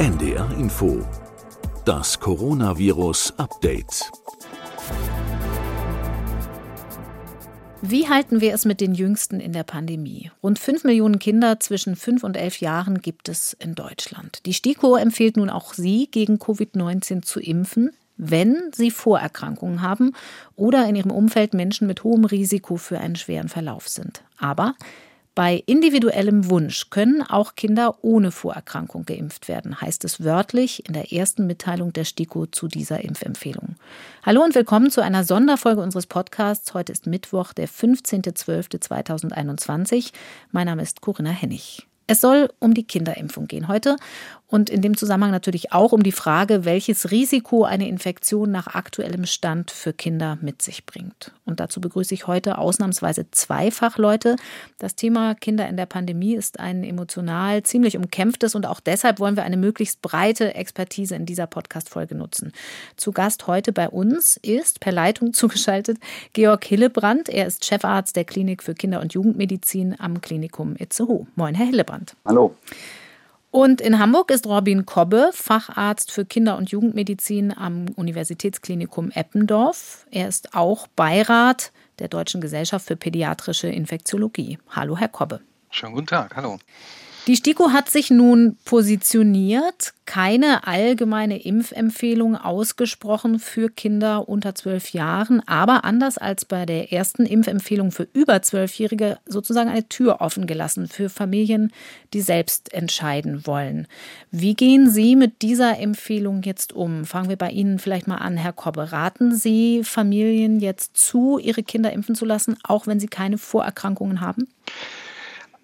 [0.00, 1.06] NDR Info.
[1.84, 4.10] Das Coronavirus Update.
[7.82, 10.30] Wie halten wir es mit den Jüngsten in der Pandemie?
[10.42, 14.46] Rund 5 Millionen Kinder zwischen 5 und 11 Jahren gibt es in Deutschland.
[14.46, 20.14] Die STIKO empfiehlt nun auch sie, gegen Covid-19 zu impfen, wenn sie Vorerkrankungen haben
[20.56, 24.22] oder in ihrem Umfeld Menschen mit hohem Risiko für einen schweren Verlauf sind.
[24.38, 24.76] Aber
[25.34, 31.12] bei individuellem Wunsch können auch Kinder ohne Vorerkrankung geimpft werden, heißt es wörtlich in der
[31.12, 33.74] ersten Mitteilung der STIKO zu dieser Impfempfehlung.
[34.24, 36.74] Hallo und willkommen zu einer Sonderfolge unseres Podcasts.
[36.74, 40.12] Heute ist Mittwoch, der 15.12.2021.
[40.50, 41.86] Mein Name ist Corinna Hennig.
[42.08, 43.94] Es soll um die Kinderimpfung gehen heute
[44.50, 49.24] und in dem Zusammenhang natürlich auch um die Frage, welches Risiko eine Infektion nach aktuellem
[49.24, 51.32] Stand für Kinder mit sich bringt.
[51.44, 54.36] Und dazu begrüße ich heute ausnahmsweise zwei Fachleute.
[54.78, 59.36] Das Thema Kinder in der Pandemie ist ein emotional ziemlich umkämpftes und auch deshalb wollen
[59.36, 62.52] wir eine möglichst breite Expertise in dieser Podcast-Folge nutzen.
[62.96, 65.98] Zu Gast heute bei uns ist per Leitung zugeschaltet
[66.32, 67.28] Georg Hillebrand.
[67.28, 71.26] Er ist Chefarzt der Klinik für Kinder- und Jugendmedizin am Klinikum Itzehoe.
[71.36, 72.16] Moin, Herr Hillebrand.
[72.24, 72.56] Hallo.
[73.50, 80.06] Und in Hamburg ist Robin Kobbe, Facharzt für Kinder- und Jugendmedizin am Universitätsklinikum Eppendorf.
[80.12, 84.58] Er ist auch Beirat der Deutschen Gesellschaft für Pädiatrische Infektiologie.
[84.70, 85.40] Hallo, Herr Kobbe.
[85.70, 86.58] Schönen guten Tag, hallo.
[87.30, 95.40] Die STIKO hat sich nun positioniert, keine allgemeine Impfempfehlung ausgesprochen für Kinder unter zwölf Jahren,
[95.46, 100.88] aber anders als bei der ersten Impfempfehlung für über zwölfjährige sozusagen eine Tür offen gelassen
[100.88, 101.70] für Familien,
[102.14, 103.86] die selbst entscheiden wollen.
[104.32, 107.04] Wie gehen Sie mit dieser Empfehlung jetzt um?
[107.04, 108.90] Fangen wir bei Ihnen vielleicht mal an, Herr Kobbe.
[108.90, 114.20] Raten Sie Familien jetzt zu, ihre Kinder impfen zu lassen, auch wenn sie keine Vorerkrankungen
[114.20, 114.48] haben?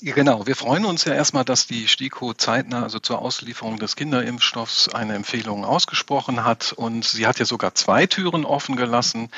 [0.02, 4.90] Genau, wir freuen uns ja erstmal, dass die STIKO zeitnah, also zur Auslieferung des Kinderimpfstoffs,
[4.90, 6.74] eine Empfehlung ausgesprochen hat.
[6.74, 9.30] Und sie hat ja sogar zwei Türen offen gelassen,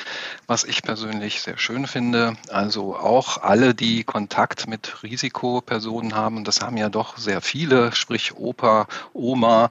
[0.47, 2.35] was ich persönlich sehr schön finde.
[2.49, 8.35] Also auch alle, die Kontakt mit Risikopersonen haben, das haben ja doch sehr viele, sprich
[8.35, 9.69] Opa, Oma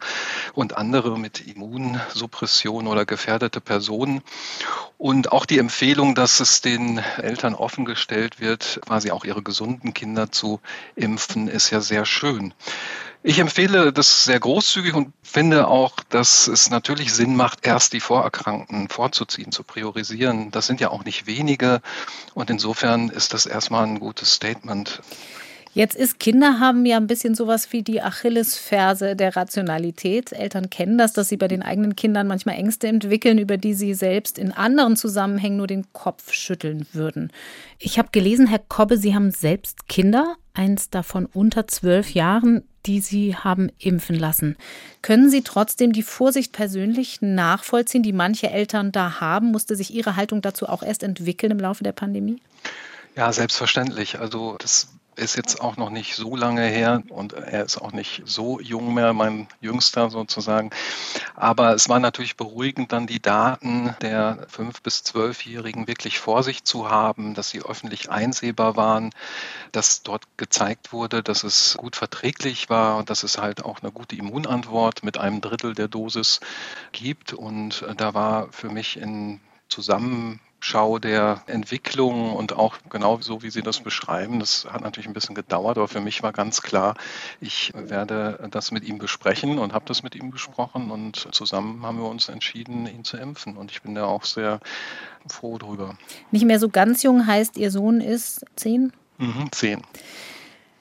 [0.55, 4.23] und andere mit Immunsuppression oder gefährdete Personen.
[4.97, 10.33] Und auch die Empfehlung, dass es den Eltern offengestellt wird, quasi auch ihre gesunden Kinder
[10.33, 10.61] zu
[10.97, 12.55] impfen, ist ja sehr schön.
[13.23, 18.01] Ich empfehle das sehr großzügig und finde auch, dass es natürlich Sinn macht, erst die
[18.01, 20.53] Vorerkrankten vorzuziehen, zu priorisieren.
[20.53, 21.83] Das sind ja auch nicht wenige
[22.35, 25.03] und insofern ist das erstmal ein gutes Statement.
[25.75, 30.33] Jetzt ist Kinder haben ja ein bisschen sowas wie die Achillesferse der Rationalität.
[30.33, 33.95] Eltern kennen das, dass sie bei den eigenen Kindern manchmal Ängste entwickeln, über die sie
[33.95, 37.33] selbst in anderen Zusammenhängen nur den Kopf schütteln würden.
[37.79, 43.01] Ich habe gelesen, Herr Kobbe, Sie haben selbst Kinder, eins davon unter zwölf Jahren, die
[43.01, 44.57] Sie haben impfen lassen.
[45.03, 49.53] Können Sie trotzdem die Vorsicht persönlich nachvollziehen, die manche Eltern da haben?
[49.53, 52.41] Musste sich Ihre Haltung dazu auch erst entwickeln im Laufe der Pandemie?
[53.15, 54.19] Ja, selbstverständlich.
[54.19, 58.23] Also das ist jetzt auch noch nicht so lange her und er ist auch nicht
[58.25, 60.71] so jung mehr, mein Jüngster sozusagen.
[61.35, 66.65] Aber es war natürlich beruhigend, dann die Daten der fünf bis zwölfjährigen wirklich vor sich
[66.65, 69.11] zu haben, dass sie öffentlich einsehbar waren,
[69.73, 73.93] dass dort gezeigt wurde, dass es gut verträglich war und dass es halt auch eine
[73.93, 76.41] gute Immunantwort mit einem Drittel der Dosis
[76.93, 77.33] gibt.
[77.33, 83.43] Und äh, da war für mich in Zusammen Schau der Entwicklung und auch genau so,
[83.43, 84.41] wie Sie das beschreiben.
[84.41, 86.97] Das hat natürlich ein bisschen gedauert, aber für mich war ganz klar,
[87.41, 91.99] ich werde das mit ihm besprechen und habe das mit ihm besprochen und zusammen haben
[91.99, 93.57] wir uns entschieden, ihn zu impfen.
[93.57, 94.61] Und ich bin da auch sehr
[95.29, 95.97] froh drüber.
[96.31, 98.93] Nicht mehr so ganz jung heißt, Ihr Sohn ist zehn?
[99.19, 99.83] Mhm, zehn.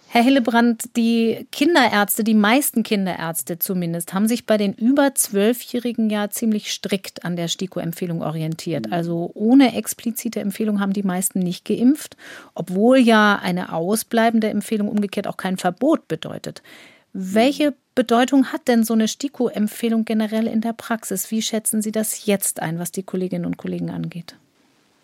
[0.10, 6.30] Herr Hillebrand, die Kinderärzte, die meisten Kinderärzte zumindest, haben sich bei den über Zwölfjährigen ja
[6.30, 8.88] ziemlich strikt an der STIKO-Empfehlung orientiert.
[8.88, 8.94] Mhm.
[8.94, 12.16] Also ohne explizite Empfehlung haben die meisten nicht geimpft,
[12.56, 16.64] obwohl ja eine ausbleibende Empfehlung umgekehrt auch kein Verbot bedeutet.
[17.12, 21.32] Welche Bedeutung hat denn so eine STIKO-Empfehlung generell in der Praxis?
[21.32, 24.36] Wie schätzen Sie das jetzt ein, was die Kolleginnen und Kollegen angeht?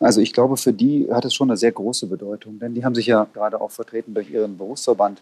[0.03, 2.93] Also ich glaube, für die hat es schon eine sehr große Bedeutung, denn die haben
[2.93, 5.21] sich ja gerade auch vertreten durch ihren Berufsverband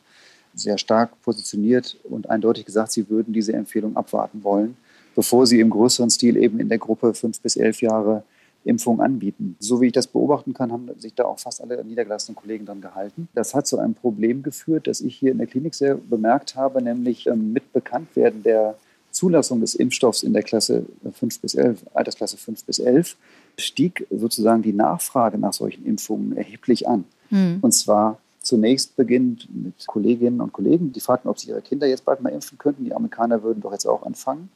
[0.55, 4.75] sehr stark positioniert und eindeutig gesagt, sie würden diese Empfehlung abwarten wollen,
[5.15, 8.23] bevor sie im größeren Stil eben in der Gruppe fünf bis elf Jahre
[8.63, 9.55] Impfung anbieten.
[9.59, 12.81] So wie ich das beobachten kann, haben sich da auch fast alle niedergelassenen Kollegen dran
[12.81, 13.27] gehalten.
[13.35, 16.81] Das hat zu einem Problem geführt, das ich hier in der Klinik sehr bemerkt habe,
[16.81, 18.75] nämlich ähm, mit Bekanntwerden der
[19.11, 23.15] Zulassung des Impfstoffs in der Klasse 5 bis 11, Altersklasse 5 bis 11,
[23.57, 27.05] stieg sozusagen die Nachfrage nach solchen Impfungen erheblich an.
[27.29, 27.59] Mhm.
[27.61, 32.05] Und zwar zunächst beginnend mit Kolleginnen und Kollegen, die fragten, ob sie ihre Kinder jetzt
[32.05, 32.85] bald mal impfen könnten.
[32.85, 34.49] Die Amerikaner würden doch jetzt auch anfangen.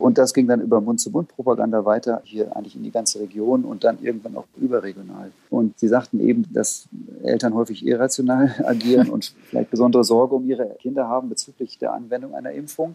[0.00, 3.98] Und das ging dann über Mund-zu-Mund-Propaganda weiter, hier eigentlich in die ganze Region und dann
[4.02, 5.30] irgendwann auch überregional.
[5.50, 6.88] Und sie sagten eben, dass
[7.22, 12.34] Eltern häufig irrational agieren und vielleicht besondere Sorge um ihre Kinder haben bezüglich der Anwendung
[12.34, 12.94] einer Impfung.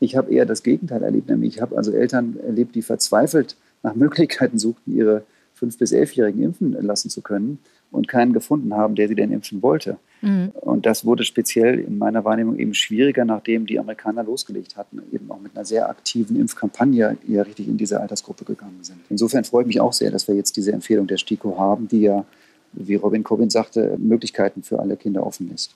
[0.00, 3.94] Ich habe eher das Gegenteil erlebt, nämlich ich habe also Eltern erlebt, die verzweifelt nach
[3.94, 5.24] Möglichkeiten suchten, ihre
[5.54, 7.58] fünf- bis elfjährigen impfen lassen zu können
[7.90, 9.98] und keinen gefunden haben, der sie denn impfen wollte.
[10.22, 10.50] Mhm.
[10.60, 15.30] Und das wurde speziell in meiner Wahrnehmung eben schwieriger, nachdem die Amerikaner losgelegt hatten, eben
[15.30, 19.00] auch mit einer sehr aktiven Impfkampagne ja richtig in diese Altersgruppe gegangen sind.
[19.10, 22.02] Insofern freue ich mich auch sehr, dass wir jetzt diese Empfehlung der STIKO haben, die
[22.02, 22.24] ja,
[22.72, 25.74] wie Robin Corbin sagte, Möglichkeiten für alle Kinder offen lässt.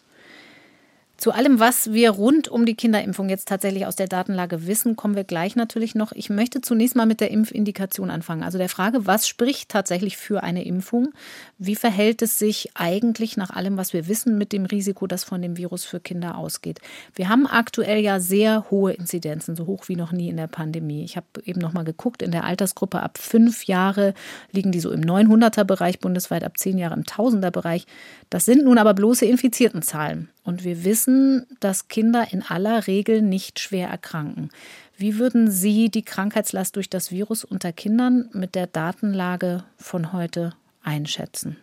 [1.16, 5.16] Zu allem, was wir rund um die Kinderimpfung jetzt tatsächlich aus der Datenlage wissen, kommen
[5.16, 6.12] wir gleich natürlich noch.
[6.12, 8.42] Ich möchte zunächst mal mit der Impfindikation anfangen.
[8.42, 11.14] Also der Frage, was spricht tatsächlich für eine Impfung?
[11.56, 15.40] Wie verhält es sich eigentlich nach allem, was wir wissen, mit dem Risiko, das von
[15.40, 16.80] dem Virus für Kinder ausgeht?
[17.14, 21.02] Wir haben aktuell ja sehr hohe Inzidenzen, so hoch wie noch nie in der Pandemie.
[21.02, 24.12] Ich habe eben noch mal geguckt, in der Altersgruppe ab fünf Jahre
[24.52, 27.86] liegen die so im 900er-Bereich, bundesweit ab zehn Jahre im Tausender-Bereich.
[28.28, 30.28] Das sind nun aber bloße infizierten Zahlen.
[30.46, 34.50] Und wir wissen, dass Kinder in aller Regel nicht schwer erkranken.
[34.96, 40.52] Wie würden Sie die Krankheitslast durch das Virus unter Kindern mit der Datenlage von heute
[40.84, 41.56] einschätzen?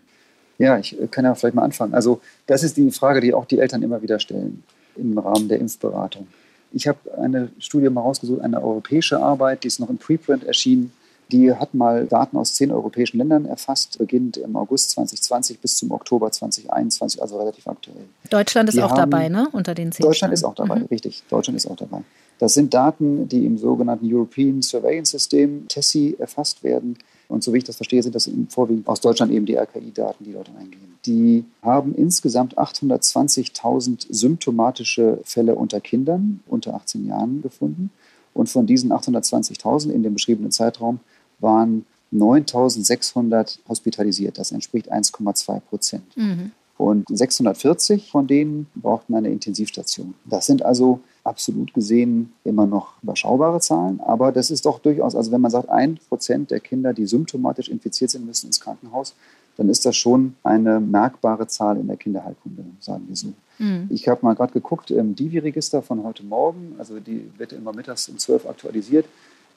[0.57, 1.93] Ja, ich kann ja vielleicht mal anfangen.
[1.93, 4.63] Also das ist die Frage, die auch die Eltern immer wieder stellen
[4.97, 6.27] im Rahmen der Impfberatung.
[6.73, 10.91] Ich habe eine Studie mal rausgesucht, eine europäische Arbeit, die ist noch im Preprint erschienen,
[11.31, 15.91] die hat mal Daten aus zehn europäischen Ländern erfasst, beginnt im August 2020 bis zum
[15.91, 18.05] Oktober 2021, also relativ aktuell.
[18.29, 19.47] Deutschland ist die auch haben, dabei, ne?
[19.51, 20.05] Unter den zehn.
[20.05, 20.85] Deutschland ist auch dabei, mhm.
[20.85, 21.23] richtig.
[21.29, 22.01] Deutschland ist auch dabei.
[22.39, 26.97] Das sind Daten, die im sogenannten European Surveillance System, TESSI, erfasst werden.
[27.29, 30.33] Und so wie ich das verstehe, sind das vorwiegend aus Deutschland eben die RKI-Daten, die
[30.33, 30.97] dort eingehen.
[31.05, 37.91] Die haben insgesamt 820.000 symptomatische Fälle unter Kindern unter 18 Jahren gefunden.
[38.33, 40.99] Und von diesen 820.000 in dem beschriebenen Zeitraum
[41.43, 44.37] waren 9600 hospitalisiert.
[44.37, 46.17] Das entspricht 1,2 Prozent.
[46.17, 46.51] Mhm.
[46.77, 50.15] Und 640 von denen brauchten eine Intensivstation.
[50.25, 55.31] Das sind also absolut gesehen immer noch überschaubare Zahlen, aber das ist doch durchaus, also
[55.31, 59.15] wenn man sagt, ein Prozent der Kinder, die symptomatisch infiziert sind, müssen ins Krankenhaus,
[59.55, 63.33] dann ist das schon eine merkbare Zahl in der Kinderheilkunde, sagen wir so.
[63.59, 63.87] Mhm.
[63.89, 68.09] Ich habe mal gerade geguckt im Divi-Register von heute Morgen, also die wird immer mittags
[68.09, 69.05] um 12 aktualisiert.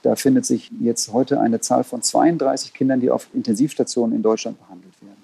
[0.07, 4.57] Da findet sich jetzt heute eine Zahl von 32 Kindern, die auf Intensivstationen in Deutschland
[4.57, 5.17] behandelt werden.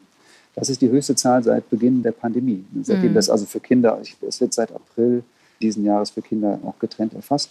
[0.56, 2.64] Das ist die höchste Zahl seit Beginn der Pandemie.
[2.82, 3.14] Seitdem mhm.
[3.14, 5.22] das also für Kinder, es wird seit April
[5.60, 7.50] diesen Jahres für Kinder auch getrennt erfasst.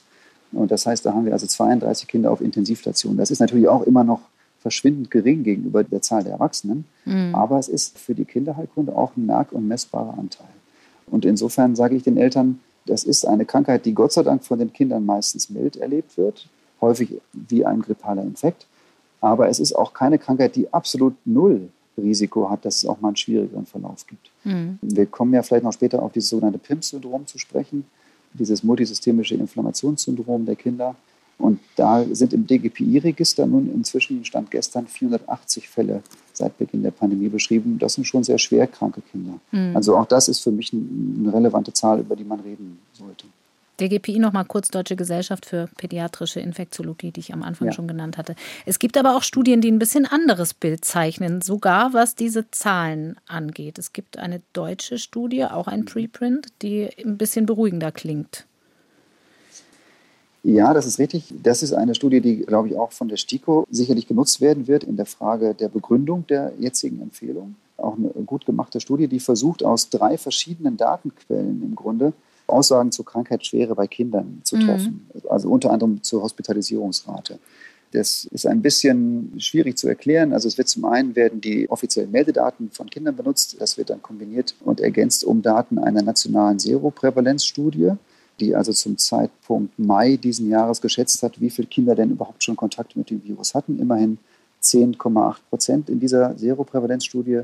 [0.51, 3.17] Und das heißt, da haben wir also 32 Kinder auf Intensivstationen.
[3.17, 4.19] Das ist natürlich auch immer noch
[4.59, 6.83] verschwindend gering gegenüber der Zahl der Erwachsenen.
[7.05, 7.33] Mhm.
[7.33, 10.49] Aber es ist für die Kinderheilkunde auch ein merk- und messbarer Anteil.
[11.07, 14.59] Und insofern sage ich den Eltern, das ist eine Krankheit, die Gott sei Dank von
[14.59, 16.49] den Kindern meistens mild erlebt wird
[16.81, 18.65] häufig wie ein grippaler Infekt.
[19.21, 23.09] Aber es ist auch keine Krankheit, die absolut null Risiko hat, dass es auch mal
[23.09, 24.31] einen schwierigeren Verlauf gibt.
[24.43, 24.79] Mhm.
[24.81, 27.85] Wir kommen ja vielleicht noch später auf dieses sogenannte PIMS-Syndrom zu sprechen,
[28.33, 30.95] dieses multisystemische Inflammationssyndrom der Kinder.
[31.37, 36.03] Und da sind im DGPI-Register nun inzwischen, stand gestern, 480 Fälle
[36.33, 37.77] seit Beginn der Pandemie beschrieben.
[37.79, 39.39] Das sind schon sehr schwer kranke Kinder.
[39.51, 39.75] Mhm.
[39.75, 43.25] Also auch das ist für mich eine relevante Zahl, über die man reden sollte.
[43.81, 47.73] DGPI noch mal kurz Deutsche Gesellschaft für pädiatrische Infektiologie, die ich am Anfang ja.
[47.73, 48.35] schon genannt hatte.
[48.65, 53.15] Es gibt aber auch Studien, die ein bisschen anderes Bild zeichnen, sogar was diese Zahlen
[53.27, 53.79] angeht.
[53.79, 58.45] Es gibt eine deutsche Studie, auch ein Preprint, die ein bisschen beruhigender klingt.
[60.43, 61.33] Ja, das ist richtig.
[61.43, 64.83] Das ist eine Studie, die, glaube ich, auch von der STIKO sicherlich genutzt werden wird
[64.83, 67.55] in der Frage der Begründung der jetzigen Empfehlung.
[67.77, 72.13] Auch eine gut gemachte Studie, die versucht, aus drei verschiedenen Datenquellen im Grunde
[72.51, 74.61] Aussagen zur Krankheitsschwere bei Kindern zu mhm.
[74.61, 75.21] treffen, mhm.
[75.29, 77.39] also unter anderem zur Hospitalisierungsrate.
[77.91, 80.31] Das ist ein bisschen schwierig zu erklären.
[80.31, 83.57] Also es wird zum einen werden die offiziellen Meldedaten von Kindern benutzt.
[83.59, 87.91] Das wird dann kombiniert und ergänzt um Daten einer nationalen Seroprävalenzstudie,
[88.39, 92.55] die also zum Zeitpunkt Mai diesen Jahres geschätzt hat, wie viele Kinder denn überhaupt schon
[92.55, 93.77] Kontakt mit dem Virus hatten.
[93.77, 94.19] Immerhin
[94.63, 97.41] 10,8 Prozent in dieser Seroprävalenzstudie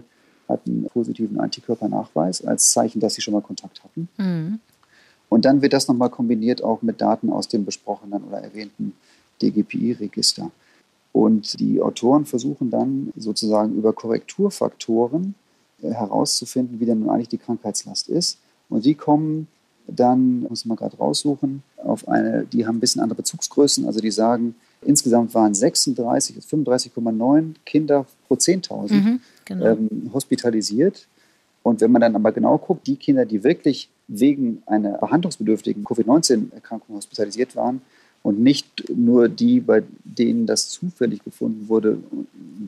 [0.48, 4.08] hatten positiven Antikörpernachweis als Zeichen, dass sie schon mal Kontakt hatten.
[4.18, 4.60] Mhm.
[5.30, 8.94] Und dann wird das nochmal kombiniert auch mit Daten aus dem besprochenen oder erwähnten
[9.42, 10.52] DGPI-Register.
[11.12, 15.36] Und die Autoren versuchen dann sozusagen über Korrekturfaktoren
[15.82, 18.40] äh, herauszufinden, wie denn nun eigentlich die Krankheitslast ist.
[18.70, 19.48] Und die kommen
[19.88, 23.86] dann, muss man gerade raussuchen, auf eine, die haben ein bisschen andere Bezugsgrößen.
[23.86, 29.66] Also die sagen, insgesamt waren 36, 35,9 Kinder pro 10.000 mhm, genau.
[29.66, 31.08] ähm, hospitalisiert.
[31.64, 36.96] Und wenn man dann aber genau guckt, die Kinder, die wirklich wegen einer behandlungsbedürftigen Covid-19-Erkrankung
[36.96, 37.82] hospitalisiert waren
[38.24, 42.00] und nicht nur die, bei denen das zufällig gefunden wurde,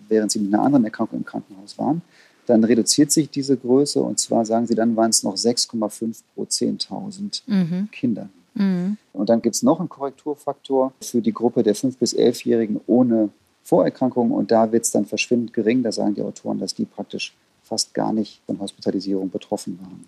[0.08, 2.02] während sie mit einer anderen Erkrankung im Krankenhaus waren,
[2.46, 6.44] dann reduziert sich diese Größe und zwar sagen sie, dann waren es noch 6,5 pro
[6.44, 7.90] 10.000 mhm.
[7.92, 8.30] Kinder.
[8.56, 8.98] Mhm.
[9.14, 13.30] Und dann gibt es noch einen Korrekturfaktor für die Gruppe der 5- bis 11-Jährigen ohne
[13.64, 15.84] Vorerkrankungen und da wird es dann verschwindend gering.
[15.84, 20.06] Da sagen die Autoren, dass die praktisch fast gar nicht von Hospitalisierung betroffen waren.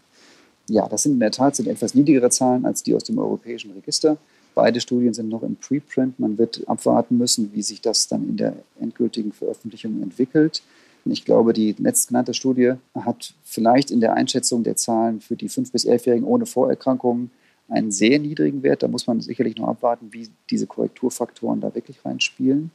[0.72, 3.72] Ja, das sind in der Tat sind etwas niedrigere Zahlen als die aus dem europäischen
[3.72, 4.16] Register.
[4.56, 6.18] Beide Studien sind noch im Preprint.
[6.18, 10.64] Man wird abwarten müssen, wie sich das dann in der endgültigen Veröffentlichung entwickelt.
[11.04, 15.74] Ich glaube, die letztgenannte Studie hat vielleicht in der Einschätzung der Zahlen für die 5-
[15.74, 17.32] bis 11-Jährigen ohne Vorerkrankungen
[17.68, 18.82] einen sehr niedrigen Wert.
[18.82, 22.72] Da muss man sicherlich noch abwarten, wie diese Korrekturfaktoren da wirklich reinspielen.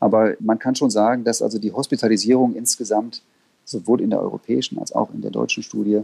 [0.00, 3.22] Aber man kann schon sagen, dass also die Hospitalisierung insgesamt
[3.64, 6.02] sowohl in der europäischen als auch in der deutschen Studie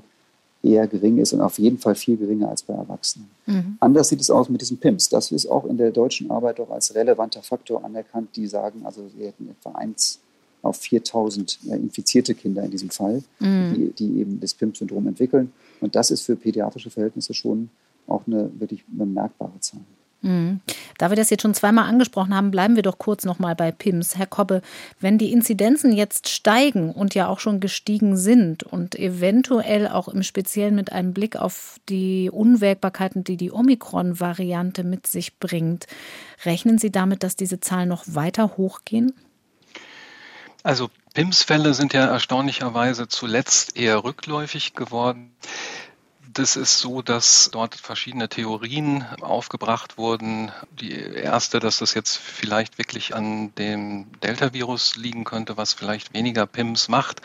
[0.63, 3.29] eher gering ist und auf jeden Fall viel geringer als bei Erwachsenen.
[3.47, 3.77] Mhm.
[3.81, 5.09] Anders sieht es aus mit diesen PIMS.
[5.09, 8.37] Das ist auch in der deutschen Arbeit doch als relevanter Faktor anerkannt.
[8.37, 10.21] Die sagen, also wir hätten etwa 1
[10.63, 13.75] auf 4000 äh, infizierte Kinder in diesem Fall, mhm.
[13.75, 15.53] die, die, eben das PIMS-Syndrom entwickeln.
[15.81, 17.69] Und das ist für pädiatrische Verhältnisse schon
[18.07, 19.81] auch eine wirklich bemerkbare Zahl.
[20.23, 20.61] Mhm.
[20.99, 24.17] Da wir das jetzt schon zweimal angesprochen haben, bleiben wir doch kurz nochmal bei PIMS.
[24.17, 24.63] Herr Kobbe,
[25.01, 30.23] wenn die Inzidenzen jetzt steigen und ja auch schon gestiegen sind und eventuell auch im
[30.23, 35.87] Speziellen mit einem Blick auf die Unwägbarkeiten, die die Omikron-Variante mit sich bringt,
[36.45, 39.13] rechnen Sie damit, dass diese Zahlen noch weiter hochgehen?
[40.63, 45.35] Also PIMS-Fälle sind ja erstaunlicherweise zuletzt eher rückläufig geworden.
[46.35, 50.51] Das ist so, dass dort verschiedene Theorien aufgebracht wurden.
[50.81, 56.47] Die erste, dass das jetzt vielleicht wirklich an dem Delta-Virus liegen könnte, was vielleicht weniger
[56.47, 57.21] PIMS macht.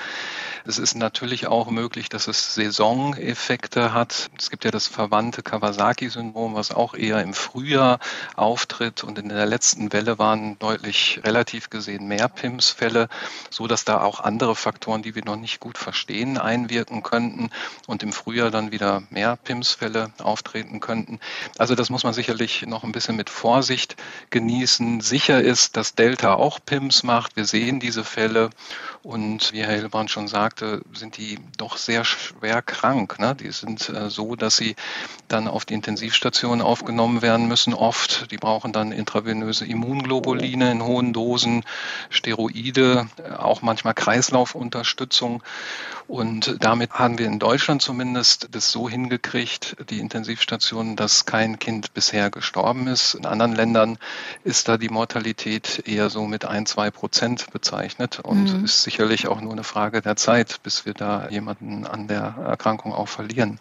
[0.65, 4.29] Es ist natürlich auch möglich, dass es Saisoneffekte hat.
[4.37, 7.99] Es gibt ja das verwandte Kawasaki-Syndrom, was auch eher im Frühjahr
[8.35, 9.05] auftritt.
[9.05, 13.07] Und in der letzten Welle waren deutlich relativ gesehen mehr PIMS-Fälle,
[13.51, 17.51] so dass da auch andere Faktoren, die wir noch nicht gut verstehen, einwirken könnten
[17.85, 21.20] und im Frühjahr dann wieder mehr PIMS-Fälle auftreten könnten.
[21.58, 23.96] Also das muss man sicherlich noch ein bisschen mit Vorsicht
[24.30, 25.01] genießen.
[25.01, 27.36] Sicher ist, dass Delta auch PIMS macht.
[27.36, 28.50] Wir sehen diese Fälle
[29.07, 33.19] und wie Herr Hilbrand schon sagte, sind die doch sehr schwer krank.
[33.19, 33.35] Ne?
[33.35, 34.75] Die sind äh, so, dass sie
[35.29, 37.73] dann auf die Intensivstation aufgenommen werden müssen.
[37.73, 41.63] Oft, die brauchen dann intravenöse Immunglobuline in hohen Dosen,
[42.09, 45.41] Steroide, äh, auch manchmal Kreislaufunterstützung.
[46.07, 51.93] Und damit haben wir in Deutschland zumindest das so hingekriegt, die Intensivstationen, dass kein Kind
[51.93, 53.13] bisher gestorben ist.
[53.13, 53.97] In anderen Ländern
[54.45, 58.65] ist da die Mortalität eher so mit ein, zwei Prozent bezeichnet und mhm.
[58.65, 62.94] ist sicherlich auch nur eine Frage der Zeit, bis wir da jemanden an der Erkrankung
[62.94, 63.60] auch verlieren.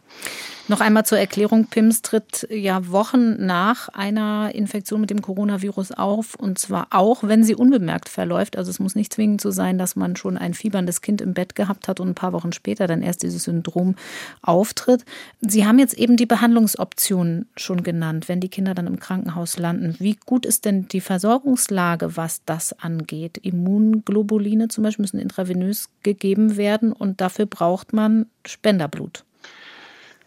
[0.68, 6.34] Noch einmal zur Erklärung, PIMS tritt ja Wochen nach einer Infektion mit dem Coronavirus auf
[6.34, 8.58] und zwar auch, wenn sie unbemerkt verläuft.
[8.58, 11.54] Also es muss nicht zwingend so sein, dass man schon ein fieberndes Kind im Bett
[11.54, 13.94] gehabt hat und ein paar Wochen später dann erst dieses Syndrom
[14.42, 15.04] auftritt.
[15.40, 19.94] Sie haben jetzt eben die Behandlungsoptionen schon genannt, wenn die Kinder dann im Krankenhaus landen.
[20.00, 23.38] Wie gut ist denn die Versorgungslage, was das angeht?
[23.38, 29.25] Immunglobuline zum Beispiel müssen intravenös gegeben werden und dafür braucht man Spenderblut.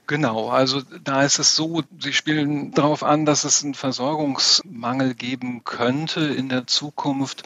[0.10, 5.64] Genau, also da ist es so, Sie spielen darauf an, dass es einen Versorgungsmangel geben
[5.64, 7.44] könnte in der Zukunft.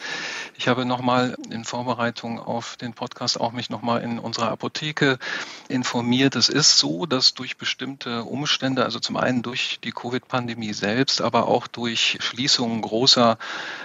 [0.57, 5.19] Ich habe nochmal in Vorbereitung auf den Podcast auch mich nochmal in unserer Apotheke
[5.67, 6.37] informiert.
[6.37, 11.49] Es ist so, dass durch bestimmte Umstände, also zum einen durch die Covid-Pandemie selbst, aber
[11.49, 13.37] auch durch Schließungen großer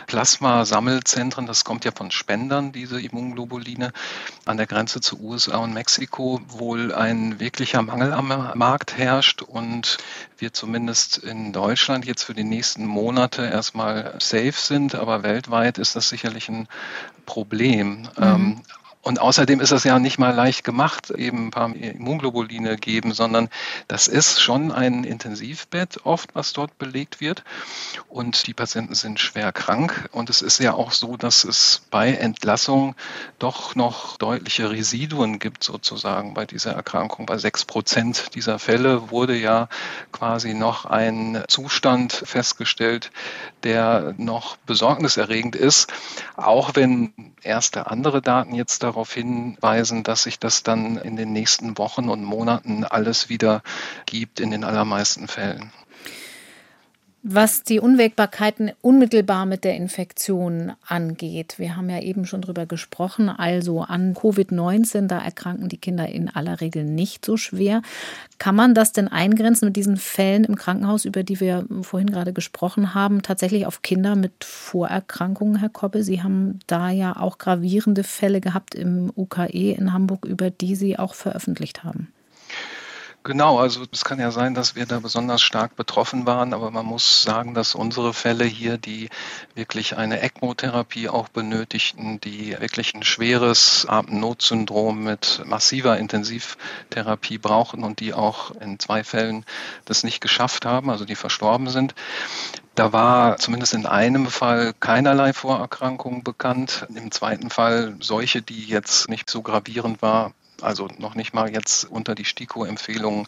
[0.07, 3.93] Plasmasammelzentren, das kommt ja von Spendern, diese Immunglobuline,
[4.45, 9.41] an der Grenze zu USA und Mexiko wohl ein wirklicher Mangel am Markt Markt herrscht
[9.41, 9.97] und
[10.37, 15.97] wir zumindest in Deutschland jetzt für die nächsten Monate erstmal safe sind, aber weltweit ist
[15.97, 16.69] das sicherlich ein
[17.25, 18.03] Problem.
[18.03, 18.07] Mhm.
[18.19, 18.63] Ähm,
[19.09, 23.49] und außerdem ist es ja nicht mal leicht gemacht, eben ein paar Immunglobuline geben, sondern
[23.88, 27.43] das ist schon ein Intensivbett oft, was dort belegt wird.
[28.11, 30.11] Und die Patienten sind schwer krank.
[30.12, 32.97] Und es ist ja auch so, dass es bei Entlassung
[33.38, 37.25] doch noch deutliche Residuen gibt, sozusagen bei dieser Erkrankung.
[37.25, 39.71] Bei sechs Prozent dieser Fälle wurde ja
[40.12, 43.11] quasi noch ein Zustand festgestellt,
[43.62, 45.91] der noch besorgniserregend ist,
[46.37, 51.78] auch wenn erste andere Daten jetzt darauf hinweisen, dass sich das dann in den nächsten
[51.78, 53.62] Wochen und Monaten alles wieder
[54.07, 55.71] gibt in den allermeisten Fällen.
[57.31, 63.29] Was die Unwägbarkeiten unmittelbar mit der Infektion angeht, wir haben ja eben schon drüber gesprochen,
[63.29, 67.83] also an Covid-19, da erkranken die Kinder in aller Regel nicht so schwer.
[68.39, 72.33] Kann man das denn eingrenzen mit diesen Fällen im Krankenhaus, über die wir vorhin gerade
[72.33, 76.05] gesprochen haben, tatsächlich auf Kinder mit Vorerkrankungen, Herr Koppe?
[76.05, 80.99] Sie haben da ja auch gravierende Fälle gehabt im UKE in Hamburg, über die Sie
[80.99, 82.11] auch veröffentlicht haben.
[83.25, 86.87] Genau, also es kann ja sein, dass wir da besonders stark betroffen waren, aber man
[86.87, 89.11] muss sagen, dass unsere Fälle hier, die
[89.55, 98.01] wirklich eine ECMO-Therapie auch benötigten, die wirklich ein schweres Atemnotsyndrom mit massiver Intensivtherapie brauchen und
[98.01, 99.45] die auch in zwei Fällen
[99.85, 101.95] das nicht geschafft haben, also die verstorben sind,
[102.79, 106.87] da war zumindest in einem Fall keinerlei Vorerkrankung bekannt.
[106.95, 111.85] Im zweiten Fall solche, die jetzt nicht so gravierend war, also noch nicht mal jetzt
[111.85, 113.27] unter die STIKO-Empfehlungen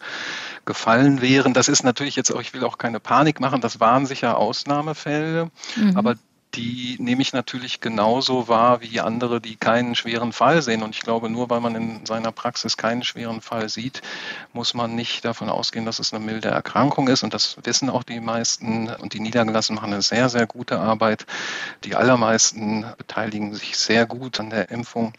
[0.65, 1.53] gefallen wären.
[1.53, 5.49] Das ist natürlich jetzt auch, ich will auch keine Panik machen, das waren sicher Ausnahmefälle,
[5.75, 5.97] mhm.
[5.97, 6.15] aber
[6.55, 10.83] die nehme ich natürlich genauso wahr wie andere, die keinen schweren Fall sehen.
[10.83, 14.01] Und ich glaube, nur weil man in seiner Praxis keinen schweren Fall sieht,
[14.51, 17.23] muss man nicht davon ausgehen, dass es eine milde Erkrankung ist.
[17.23, 18.89] Und das wissen auch die meisten.
[18.89, 21.25] Und die Niedergelassenen machen eine sehr, sehr gute Arbeit.
[21.83, 25.13] Die allermeisten beteiligen sich sehr gut an der Impfung.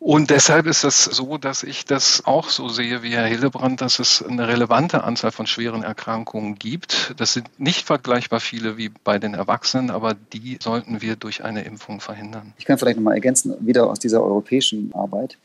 [0.00, 3.98] Und deshalb ist es so, dass ich das auch so sehe wie Herr Hillebrand, dass
[3.98, 7.14] es eine relevante Anzahl von schweren Erkrankungen gibt.
[7.16, 11.64] Das sind nicht vergleichbar viele wie bei den Erwachsenen, aber die sollten wir durch eine
[11.64, 12.52] Impfung verhindern.
[12.58, 15.36] Ich kann vielleicht nochmal ergänzen, wieder aus dieser europäischen Arbeit.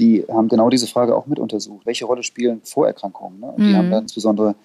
[0.00, 1.86] Die haben genau diese Frage auch mit untersucht.
[1.86, 3.38] Welche Rolle spielen Vorerkrankungen?
[3.38, 3.46] Ne?
[3.46, 3.76] Und die mhm.
[3.76, 4.56] haben dann insbesondere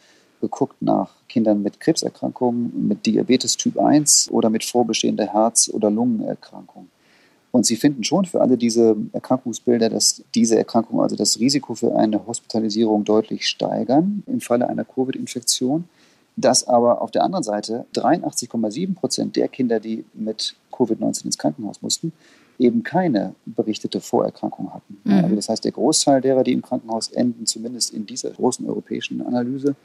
[0.42, 6.90] geguckt nach Kindern mit Krebserkrankungen, mit Diabetes Typ 1 oder mit vorbestehender Herz- oder Lungenerkrankung.
[7.58, 11.96] Und sie finden schon für alle diese Erkrankungsbilder, dass diese Erkrankungen also das Risiko für
[11.96, 15.86] eine Hospitalisierung deutlich steigern im Falle einer Covid-Infektion.
[16.36, 21.82] Dass aber auf der anderen Seite 83,7 Prozent der Kinder, die mit Covid-19 ins Krankenhaus
[21.82, 22.14] mussten,
[22.60, 25.00] eben keine berichtete Vorerkrankung hatten.
[25.04, 25.24] Mhm.
[25.24, 29.26] Also das heißt, der Großteil derer, die im Krankenhaus enden, zumindest in dieser großen europäischen
[29.26, 29.76] Analyse,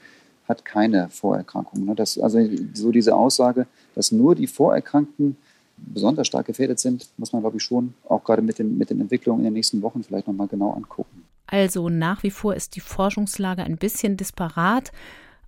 [0.47, 1.97] hat keine Vorerkrankung.
[1.97, 2.39] Das, also
[2.75, 5.39] so diese Aussage, dass nur die Vorerkrankten
[5.87, 9.01] besonders stark gefährdet sind, muss man, glaube ich, schon auch gerade mit den, mit den
[9.01, 11.25] Entwicklungen in den nächsten Wochen vielleicht nochmal genau angucken.
[11.47, 14.93] Also nach wie vor ist die Forschungslage ein bisschen disparat,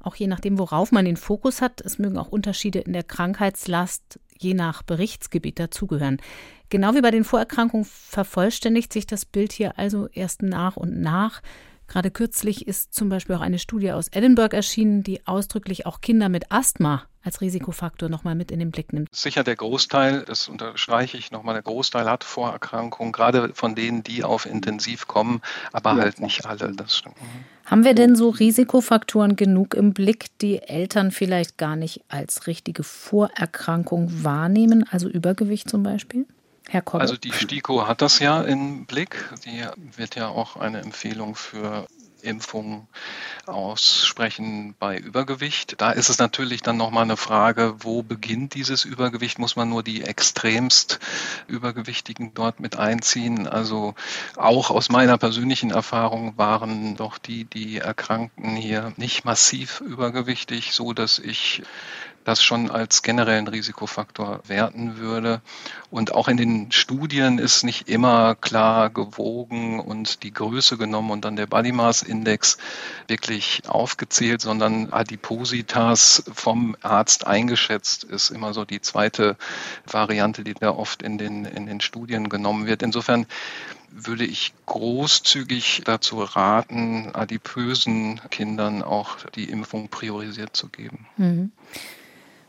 [0.01, 1.81] auch je nachdem, worauf man den Fokus hat.
[1.81, 6.19] Es mögen auch Unterschiede in der Krankheitslast je nach Berichtsgebiet dazugehören.
[6.69, 11.41] Genau wie bei den Vorerkrankungen vervollständigt sich das Bild hier also erst nach und nach.
[11.87, 16.29] Gerade kürzlich ist zum Beispiel auch eine Studie aus Edinburgh erschienen, die ausdrücklich auch Kinder
[16.29, 19.09] mit Asthma als Risikofaktor nochmal mit in den Blick nimmt.
[19.15, 24.23] Sicher der Großteil, das unterstreiche ich nochmal, der Großteil hat Vorerkrankungen, gerade von denen, die
[24.23, 25.41] auf Intensiv kommen,
[25.73, 26.03] aber ja.
[26.03, 27.17] halt nicht alle, das stimmt.
[27.65, 32.85] Haben wir denn so Risikofaktoren genug im Blick, die Eltern vielleicht gar nicht als richtige
[32.85, 36.27] Vorerkrankung wahrnehmen, also Übergewicht zum Beispiel?
[36.73, 39.17] Also die STIKO hat das ja im Blick.
[39.45, 39.63] Die
[39.99, 41.87] wird ja auch eine Empfehlung für
[42.25, 42.89] Impfung
[43.47, 45.81] aussprechen bei Übergewicht.
[45.81, 49.39] Da ist es natürlich dann nochmal eine Frage, wo beginnt dieses Übergewicht?
[49.39, 50.99] Muss man nur die extremst
[51.47, 53.47] Übergewichtigen dort mit einziehen?
[53.47, 53.95] Also
[54.37, 60.93] auch aus meiner persönlichen Erfahrung waren doch die, die Erkrankten hier nicht massiv übergewichtig, so
[60.93, 61.63] dass ich
[62.25, 65.43] das schon als generellen Risikofaktor werten würde.
[65.91, 71.25] Und auch in den Studien ist nicht immer klar gewogen und die Größe genommen und
[71.25, 72.57] dann der Body Mass Index
[73.07, 79.37] wirklich aufgezählt, sondern Adipositas vom Arzt eingeschätzt ist immer so die zweite
[79.87, 82.83] Variante, die da oft in den, in den Studien genommen wird.
[82.83, 83.27] Insofern
[83.95, 91.07] würde ich großzügig dazu raten, adipösen Kindern auch die Impfung priorisiert zu geben.
[91.17, 91.53] Mhm.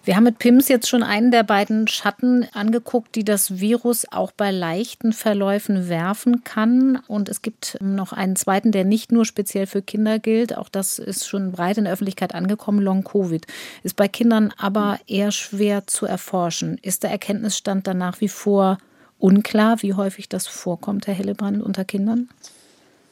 [0.06, 4.32] Wir haben mit PIMS jetzt schon einen der beiden Schatten angeguckt, die das Virus auch
[4.32, 7.00] bei leichten Verläufen werfen kann.
[7.08, 10.56] Und es gibt noch einen zweiten, der nicht nur speziell für Kinder gilt.
[10.56, 12.82] Auch das ist schon breit in der Öffentlichkeit angekommen.
[12.82, 13.48] Long-Covid
[13.82, 16.78] ist bei Kindern aber eher schwer zu erforschen.
[16.84, 18.78] Ist der Erkenntnisstand dann nach wie vor
[19.18, 22.30] unklar, wie häufig das vorkommt, Herr Hillebrand, unter Kindern?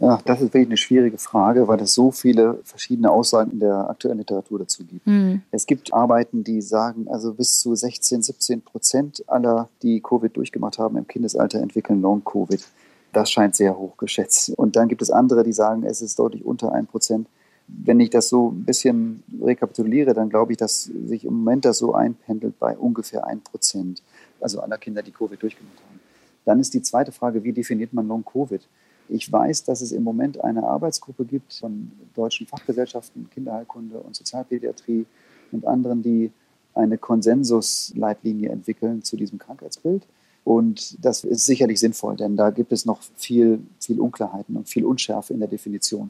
[0.03, 3.89] Ja, das ist wirklich eine schwierige Frage, weil es so viele verschiedene Aussagen in der
[3.89, 5.07] aktuellen Literatur dazu gibt.
[5.07, 5.41] Mhm.
[5.51, 10.77] Es gibt Arbeiten, die sagen, also bis zu 16, 17 Prozent aller, die Covid durchgemacht
[10.77, 12.65] haben im Kindesalter, entwickeln Long-Covid.
[13.13, 14.49] Das scheint sehr hoch geschätzt.
[14.57, 17.27] Und dann gibt es andere, die sagen, es ist deutlich unter 1 Prozent.
[17.67, 21.77] Wenn ich das so ein bisschen rekapituliere, dann glaube ich, dass sich im Moment das
[21.77, 24.03] so einpendelt bei ungefähr 1 Prozent,
[24.41, 25.99] also aller Kinder, die Covid durchgemacht haben.
[26.43, 28.67] Dann ist die zweite Frage, wie definiert man Long-Covid?
[29.13, 35.05] Ich weiß, dass es im Moment eine Arbeitsgruppe gibt von deutschen Fachgesellschaften Kinderheilkunde und Sozialpädiatrie,
[35.51, 36.31] und anderen, die
[36.73, 40.01] eine Konsensusleitlinie entwickeln zu diesem Krankheitsbild.
[40.43, 44.83] Und das ist sicherlich sinnvoll, denn da gibt es noch viel, viel Unklarheiten und viel
[44.83, 46.09] Unschärfe in der Definition.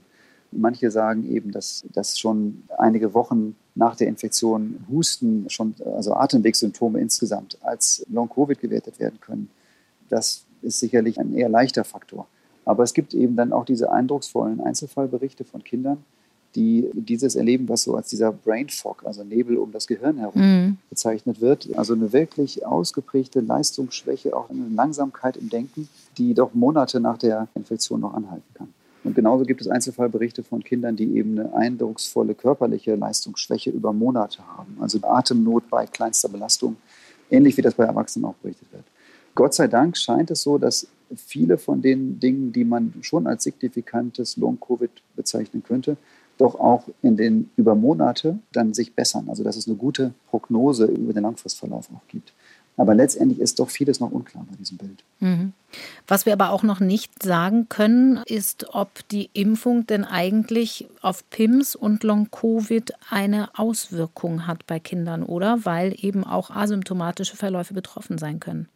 [0.53, 7.01] Manche sagen eben, dass, dass schon einige Wochen nach der Infektion Husten, schon, also Atemwegssymptome
[7.01, 9.49] insgesamt als Long-Covid gewertet werden können.
[10.07, 12.27] Das ist sicherlich ein eher leichter Faktor.
[12.65, 16.03] Aber es gibt eben dann auch diese eindrucksvollen Einzelfallberichte von Kindern,
[16.55, 20.41] die dieses erleben, was so als dieser Brain Fog, also Nebel um das Gehirn herum
[20.41, 20.77] mhm.
[20.89, 21.69] bezeichnet wird.
[21.75, 27.47] Also eine wirklich ausgeprägte Leistungsschwäche, auch eine Langsamkeit im Denken, die doch Monate nach der
[27.55, 28.67] Infektion noch anhalten kann.
[29.03, 34.39] Und genauso gibt es Einzelfallberichte von Kindern, die eben eine eindrucksvolle körperliche Leistungsschwäche über Monate
[34.55, 34.77] haben.
[34.79, 36.77] Also Atemnot bei kleinster Belastung,
[37.29, 38.83] ähnlich wie das bei Erwachsenen auch berichtet wird.
[39.35, 43.43] Gott sei Dank scheint es so, dass viele von den Dingen, die man schon als
[43.43, 45.97] signifikantes Long-Covid bezeichnen könnte,
[46.37, 49.25] doch auch in den über Monate dann sich bessern.
[49.29, 52.33] Also dass es eine gute Prognose über den Langfristverlauf auch gibt.
[52.75, 55.03] Aber letztendlich ist doch vieles noch unklar bei diesem Bild.
[55.19, 55.53] Mhm.
[56.07, 61.29] Was wir aber auch noch nicht sagen können, ist, ob die Impfung denn eigentlich auf
[61.29, 65.65] PIMS und Long-Covid eine Auswirkung hat bei Kindern, oder?
[65.65, 68.67] Weil eben auch asymptomatische Verläufe betroffen sein können.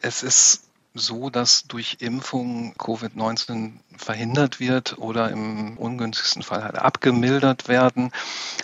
[0.00, 7.68] Es ist so, dass durch Impfung Covid-19 verhindert wird oder im ungünstigsten Fall halt abgemildert
[7.68, 8.10] werden.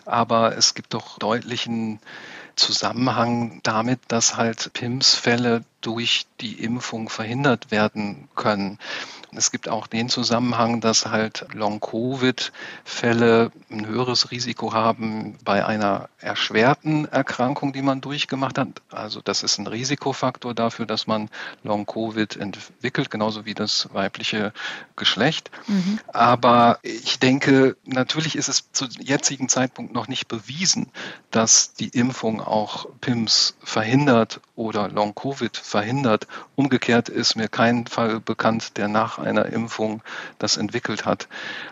[0.04, 2.00] Aber es gibt doch deutlichen
[2.56, 8.78] Zusammenhang damit, dass halt PIMS-Fälle durch die Impfung verhindert werden können.
[9.36, 17.06] Es gibt auch den Zusammenhang, dass halt Long-Covid-Fälle ein höheres Risiko haben bei einer erschwerten
[17.06, 18.68] Erkrankung, die man durchgemacht hat.
[18.90, 21.28] Also das ist ein Risikofaktor dafür, dass man
[21.64, 24.52] Long-Covid entwickelt, genauso wie das weibliche
[24.96, 25.50] Geschlecht.
[25.66, 25.98] Mhm.
[26.12, 30.90] Aber ich denke, natürlich ist es zu jetzigen Zeitpunkt noch nicht bewiesen,
[31.30, 36.26] dass die Impfung auch PIMS verhindert oder Long-Covid verhindert.
[36.54, 40.02] Umgekehrt ist mir kein Fall bekannt, der nach einer Impfung
[40.38, 41.28] das entwickelt hat.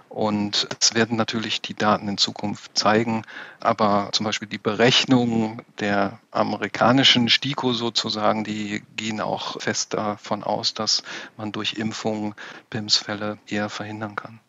[0.09, 3.23] Und es werden natürlich die Daten in Zukunft zeigen,
[3.61, 10.75] aber zum Beispiel die Berechnungen der amerikanischen STIKO sozusagen, die gehen auch fest davon aus,
[10.75, 11.03] dass
[11.37, 12.35] man durch Impfungen
[12.71, 14.41] PIMS-Fälle eher verhindern kann.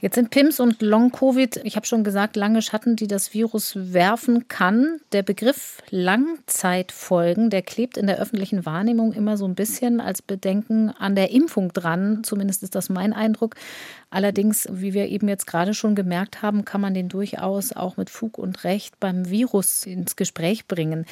[0.00, 4.46] Jetzt sind PIMS und Long-Covid, ich habe schon gesagt, lange Schatten, die das Virus werfen
[4.46, 5.00] kann.
[5.10, 10.90] Der Begriff Langzeitfolgen, der klebt in der öffentlichen Wahrnehmung immer so ein bisschen als Bedenken
[10.90, 12.22] an der Impfung dran.
[12.22, 13.56] Zumindest ist das mein Eindruck.
[14.08, 18.08] Allerdings, wie wir eben jetzt gerade schon gemerkt haben, kann man den durchaus auch mit
[18.08, 21.06] Fug und Recht beim Virus ins Gespräch bringen.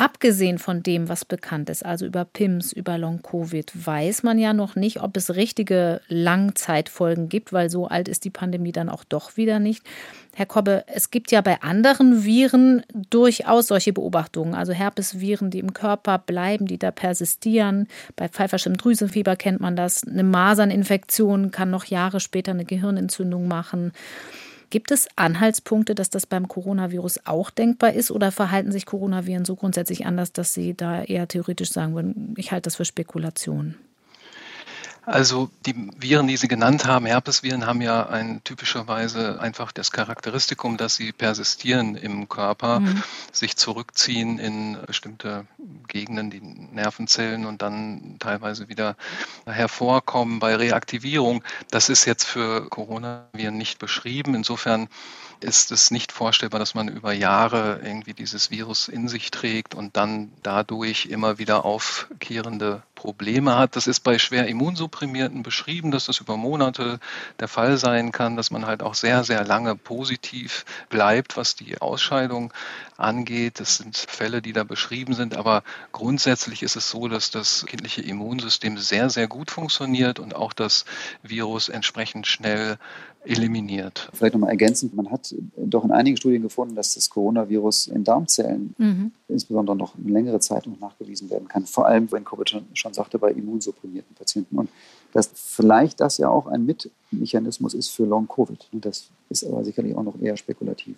[0.00, 4.74] Abgesehen von dem, was bekannt ist, also über PIMS, über Long-Covid, weiß man ja noch
[4.74, 9.36] nicht, ob es richtige Langzeitfolgen gibt, weil so alt ist die Pandemie dann auch doch
[9.36, 9.84] wieder nicht.
[10.34, 15.74] Herr Kobbe, es gibt ja bei anderen Viren durchaus solche Beobachtungen, also Herpesviren, die im
[15.74, 17.86] Körper bleiben, die da persistieren.
[18.16, 20.06] Bei pfeiferschem Drüsenfieber kennt man das.
[20.06, 23.92] Eine Maserninfektion kann noch Jahre später eine Gehirnentzündung machen.
[24.70, 29.56] Gibt es Anhaltspunkte, dass das beim Coronavirus auch denkbar ist oder verhalten sich Coronaviren so
[29.56, 33.74] grundsätzlich anders, dass Sie da eher theoretisch sagen würden, ich halte das für Spekulation?
[35.06, 40.76] Also die Viren, die Sie genannt haben, Herpesviren, haben ja ein typischerweise einfach das Charakteristikum,
[40.76, 43.02] dass sie persistieren im Körper, mhm.
[43.32, 45.46] sich zurückziehen in bestimmte
[45.88, 48.96] Gegenden, die Nervenzellen und dann teilweise wieder
[49.46, 51.42] hervorkommen bei Reaktivierung.
[51.70, 54.34] Das ist jetzt für Coronaviren nicht beschrieben.
[54.34, 54.88] Insofern
[55.44, 59.96] ist es nicht vorstellbar, dass man über Jahre irgendwie dieses Virus in sich trägt und
[59.96, 63.76] dann dadurch immer wieder aufkehrende Probleme hat.
[63.76, 67.00] Das ist bei schwer Immunsupprimierten beschrieben, dass das über Monate
[67.38, 71.80] der Fall sein kann, dass man halt auch sehr, sehr lange positiv bleibt, was die
[71.80, 72.52] Ausscheidung
[73.00, 73.60] angeht.
[73.60, 78.02] Das sind Fälle, die da beschrieben sind, aber grundsätzlich ist es so, dass das kindliche
[78.02, 80.84] Immunsystem sehr, sehr gut funktioniert und auch das
[81.22, 82.78] Virus entsprechend schnell
[83.24, 84.08] eliminiert.
[84.14, 88.74] Vielleicht nochmal ergänzend, man hat doch in einigen Studien gefunden, dass das Coronavirus in Darmzellen
[88.78, 89.12] mhm.
[89.28, 91.66] insbesondere noch eine längere Zeit noch nachgewiesen werden kann.
[91.66, 94.58] Vor allem, wenn Covid schon, schon sagte, bei immunsupprimierten Patienten.
[94.58, 94.70] Und
[95.12, 98.68] dass vielleicht das ja auch ein Mitmechanismus ist für Long-Covid.
[98.72, 100.96] Das ist aber sicherlich auch noch eher spekulativ.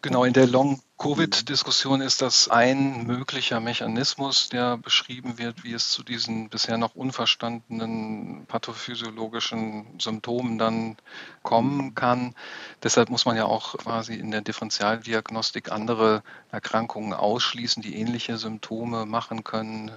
[0.00, 6.04] Genau, in der Long-Covid-Diskussion ist das ein möglicher Mechanismus, der beschrieben wird, wie es zu
[6.04, 10.98] diesen bisher noch unverstandenen pathophysiologischen Symptomen dann
[11.42, 12.36] kommen kann.
[12.84, 19.04] Deshalb muss man ja auch quasi in der Differentialdiagnostik andere Erkrankungen ausschließen, die ähnliche Symptome
[19.04, 19.90] machen können.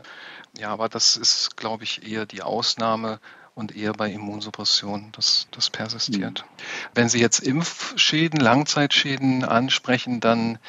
[0.57, 3.19] Ja, aber das ist, glaube ich, eher die Ausnahme
[3.61, 6.43] und eher bei Immunsuppression, das, das persistiert.
[6.43, 6.63] Mhm.
[6.95, 10.59] Wenn Sie jetzt Impfschäden, Langzeitschäden ansprechen, dann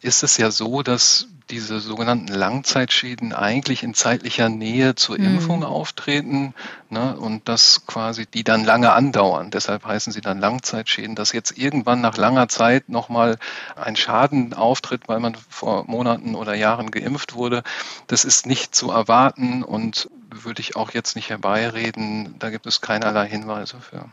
[0.00, 5.24] ist es ja so, dass diese sogenannten Langzeitschäden eigentlich in zeitlicher Nähe zur mhm.
[5.24, 6.54] Impfung auftreten
[6.90, 9.50] ne, und das quasi die dann lange andauern.
[9.50, 13.38] Deshalb heißen sie dann Langzeitschäden, dass jetzt irgendwann nach langer Zeit nochmal
[13.76, 17.62] ein Schaden auftritt, weil man vor Monaten oder Jahren geimpft wurde.
[18.06, 20.08] Das ist nicht zu erwarten und
[20.44, 22.34] würde ich auch jetzt nicht herbeireden.
[22.38, 24.06] Da gibt es keinerlei Hinweise für.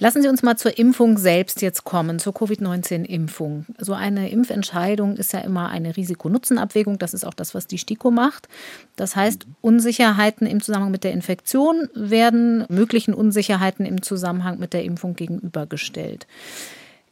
[0.00, 3.66] Lassen Sie uns mal zur Impfung selbst jetzt kommen, zur Covid-19-Impfung.
[3.76, 6.98] So eine Impfentscheidung ist ja immer eine Risiko-Nutzen-Abwägung.
[6.98, 8.48] Das ist auch das, was die STIKO macht.
[8.96, 14.84] Das heißt, Unsicherheiten im Zusammenhang mit der Infektion werden möglichen Unsicherheiten im Zusammenhang mit der
[14.84, 16.26] Impfung gegenübergestellt.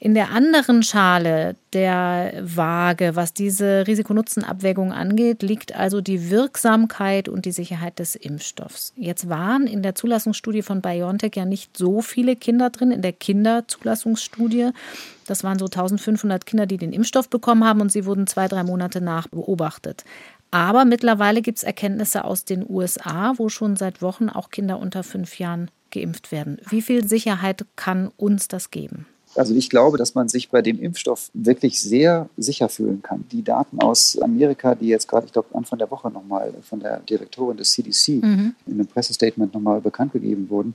[0.01, 7.47] In der anderen Schale der Waage, was diese Risiko-Nutzen-Abwägung angeht, liegt also die Wirksamkeit und
[7.47, 8.93] die Sicherheit des Impfstoffs.
[8.95, 13.13] Jetzt waren in der Zulassungsstudie von BioNTech ja nicht so viele Kinder drin, in der
[13.13, 14.71] Kinderzulassungsstudie.
[15.27, 18.63] Das waren so 1500 Kinder, die den Impfstoff bekommen haben und sie wurden zwei, drei
[18.63, 20.05] Monate nach beobachtet.
[20.53, 25.03] Aber mittlerweile gibt es Erkenntnisse aus den USA, wo schon seit Wochen auch Kinder unter
[25.03, 26.59] fünf Jahren geimpft werden.
[26.69, 29.07] Wie viel Sicherheit kann uns das geben?
[29.39, 33.25] Also ich glaube, dass man sich bei dem Impfstoff wirklich sehr sicher fühlen kann.
[33.31, 37.01] Die Daten aus Amerika, die jetzt gerade, ich glaube, Anfang der Woche nochmal von der
[37.01, 38.55] Direktorin des CDC mhm.
[38.67, 40.75] in einem Pressestatement nochmal bekannt gegeben wurden,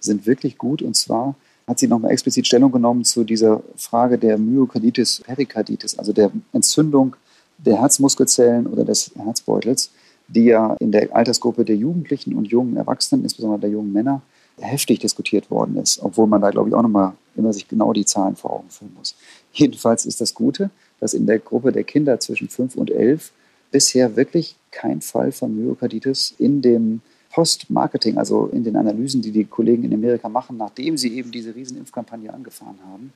[0.00, 0.82] sind wirklich gut.
[0.82, 1.34] Und zwar
[1.66, 7.16] hat sie nochmal explizit Stellung genommen zu dieser Frage der Myokarditis perikarditis, also der Entzündung
[7.58, 9.90] der Herzmuskelzellen oder des Herzbeutels,
[10.28, 14.22] die ja in der Altersgruppe der Jugendlichen und jungen Erwachsenen, insbesondere der jungen Männer,
[14.60, 18.04] heftig diskutiert worden ist, obwohl man da, glaube ich, auch nochmal immer sich genau die
[18.04, 19.14] Zahlen vor Augen führen muss.
[19.52, 20.70] Jedenfalls ist das Gute,
[21.00, 23.32] dass in der Gruppe der Kinder zwischen 5 und 11
[23.70, 29.44] bisher wirklich kein Fall von Myokarditis in dem Post-Marketing, also in den Analysen, die die
[29.44, 33.12] Kollegen in Amerika machen, nachdem sie eben diese Riesenimpfkampagne angefahren haben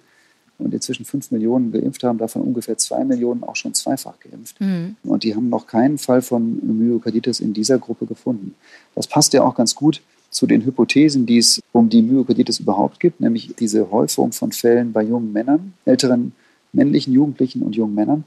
[0.58, 4.60] und inzwischen 5 Millionen geimpft haben, davon ungefähr 2 Millionen auch schon zweifach geimpft.
[4.60, 4.96] Mhm.
[5.04, 8.54] Und die haben noch keinen Fall von Myokarditis in dieser Gruppe gefunden.
[8.96, 13.00] Das passt ja auch ganz gut zu den Hypothesen, die es um die Myokarditis überhaupt
[13.00, 16.32] gibt, nämlich diese Häufung von Fällen bei jungen Männern, älteren
[16.72, 18.24] männlichen Jugendlichen und jungen Männern.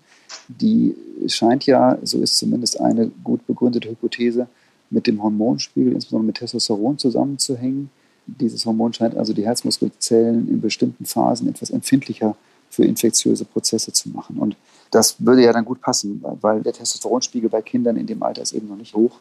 [0.48, 0.96] Die
[1.28, 4.48] scheint ja, so ist zumindest eine gut begründete Hypothese,
[4.92, 7.90] mit dem Hormonspiegel, insbesondere mit Testosteron, zusammenzuhängen.
[8.28, 12.36] Dieses Hormon scheint also die Herzmuskelzellen in bestimmten Phasen etwas empfindlicher
[12.70, 14.38] für infektiöse Prozesse zu machen.
[14.38, 14.56] Und
[14.92, 18.54] das würde ja dann gut passen, weil der Testosteronspiegel bei Kindern in dem Alter ist
[18.54, 19.20] eben noch nicht hoch.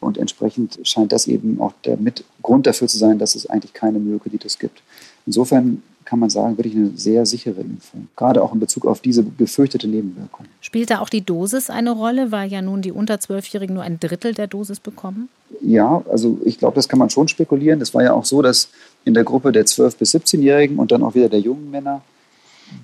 [0.00, 3.72] Und entsprechend scheint das eben auch der mit Grund dafür zu sein, dass es eigentlich
[3.72, 4.82] keine Myokarditis gibt.
[5.26, 9.22] Insofern kann man sagen, wirklich eine sehr sichere Impfung, gerade auch in Bezug auf diese
[9.24, 10.46] befürchtete Nebenwirkung.
[10.60, 13.98] Spielt da auch die Dosis eine Rolle, weil ja nun die unter Zwölfjährigen nur ein
[13.98, 15.28] Drittel der Dosis bekommen?
[15.60, 17.80] Ja, also ich glaube, das kann man schon spekulieren.
[17.80, 18.68] Es war ja auch so, dass
[19.04, 22.02] in der Gruppe der 12- bis 17-Jährigen und dann auch wieder der jungen Männer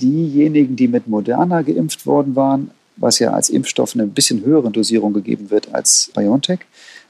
[0.01, 5.13] diejenigen, die mit Moderna geimpft worden waren, was ja als Impfstoff eine bisschen höhere Dosierung
[5.13, 6.61] gegeben wird als BioNTech,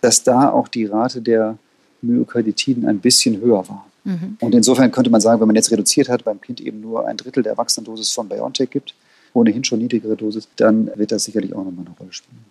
[0.02, 1.56] dass da auch die Rate der
[2.02, 3.86] Myokarditiden ein bisschen höher war.
[4.04, 4.36] Mhm.
[4.40, 7.16] Und insofern könnte man sagen, wenn man jetzt reduziert hat, beim Kind eben nur ein
[7.16, 8.94] Drittel der Erwachsenendosis von BioNTech gibt,
[9.32, 12.44] ohnehin schon niedrigere Dosis, dann wird das sicherlich auch nochmal eine Rolle spielen.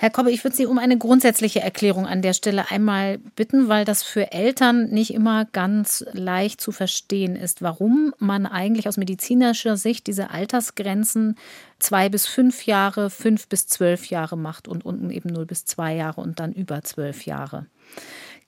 [0.00, 3.84] Herr Kobbe, ich würde Sie um eine grundsätzliche Erklärung an der Stelle einmal bitten, weil
[3.84, 9.76] das für Eltern nicht immer ganz leicht zu verstehen ist, warum man eigentlich aus medizinischer
[9.76, 11.34] Sicht diese Altersgrenzen
[11.80, 15.96] zwei bis fünf Jahre, fünf bis zwölf Jahre macht und unten eben null bis zwei
[15.96, 17.66] Jahre und dann über zwölf Jahre.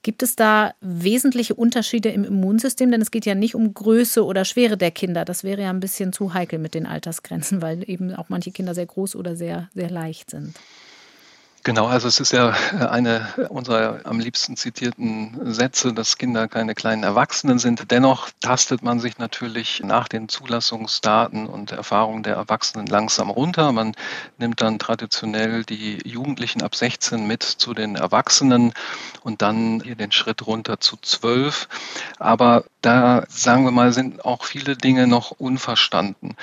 [0.05, 2.93] Gibt es da wesentliche Unterschiede im Immunsystem?
[2.93, 5.25] Denn es geht ja nicht um Größe oder Schwere der Kinder.
[5.25, 8.73] Das wäre ja ein bisschen zu heikel mit den Altersgrenzen, weil eben auch manche Kinder
[8.73, 10.55] sehr groß oder sehr, sehr leicht sind.
[11.63, 12.55] Genau, also es ist ja
[12.91, 17.91] eine unserer am liebsten zitierten Sätze, dass Kinder keine kleinen Erwachsenen sind.
[17.91, 23.73] Dennoch tastet man sich natürlich nach den Zulassungsdaten und Erfahrungen der Erwachsenen langsam runter.
[23.73, 23.95] Man
[24.39, 28.73] nimmt dann traditionell die Jugendlichen ab 16 mit zu den Erwachsenen
[29.23, 31.69] und dann hier den Schritt runter zu 12.
[32.19, 36.37] Aber da, sagen wir mal, sind auch viele Dinge noch unverstanden.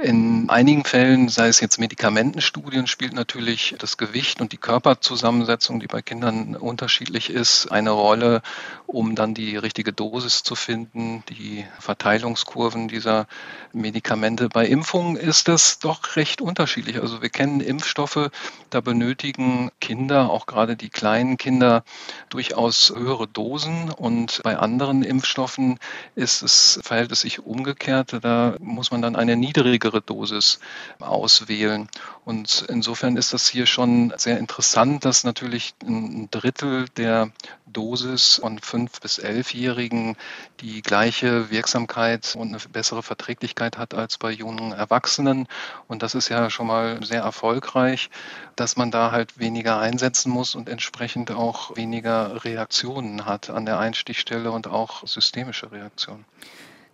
[0.00, 5.88] In einigen Fällen, sei es jetzt Medikamentenstudien, spielt natürlich das Gewicht und die Körperzusammensetzung, die
[5.88, 8.42] bei Kindern unterschiedlich ist, eine Rolle,
[8.86, 13.26] um dann die richtige Dosis zu finden, die Verteilungskurven dieser
[13.72, 14.48] Medikamente.
[14.48, 17.00] Bei Impfungen ist das doch recht unterschiedlich.
[17.02, 18.30] Also wir kennen Impfstoffe,
[18.70, 21.82] da benötigen Kinder, auch gerade die kleinen Kinder,
[22.28, 25.80] durchaus höhere Dosen und bei anderen Impfstoffen
[26.14, 28.16] ist es, verhält es sich umgekehrt.
[28.22, 30.58] Da muss man dann eine niedrige niedrigere Dosis
[31.00, 31.88] auswählen.
[32.24, 37.30] Und insofern ist das hier schon sehr interessant, dass natürlich ein Drittel der
[37.66, 40.16] Dosis von fünf bis elfjährigen
[40.60, 45.46] die gleiche Wirksamkeit und eine bessere Verträglichkeit hat als bei jungen Erwachsenen.
[45.86, 48.10] Und das ist ja schon mal sehr erfolgreich,
[48.56, 53.78] dass man da halt weniger einsetzen muss und entsprechend auch weniger Reaktionen hat an der
[53.78, 56.24] Einstichstelle und auch systemische Reaktionen.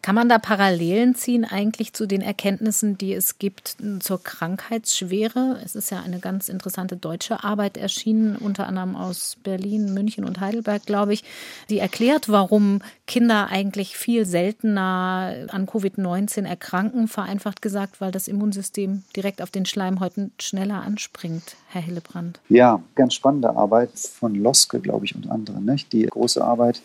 [0.04, 5.58] Kann man da Parallelen ziehen eigentlich zu den Erkenntnissen, die es gibt zur Krankheitsschwere?
[5.64, 10.40] Es ist ja eine ganz interessante deutsche Arbeit erschienen, unter anderem aus Berlin, München und
[10.40, 11.24] Heidelberg, glaube ich,
[11.70, 19.04] die erklärt, warum Kinder eigentlich viel seltener an Covid-19 erkranken, vereinfacht gesagt, weil das Immunsystem
[19.16, 21.56] direkt auf den Schleimhäuten schneller anspringt.
[21.68, 22.40] Herr Hillebrand.
[22.50, 25.64] Ja, ganz spannende Arbeit von Loske, glaube ich, und anderen.
[25.64, 25.94] Nicht?
[25.94, 26.82] Die große Arbeit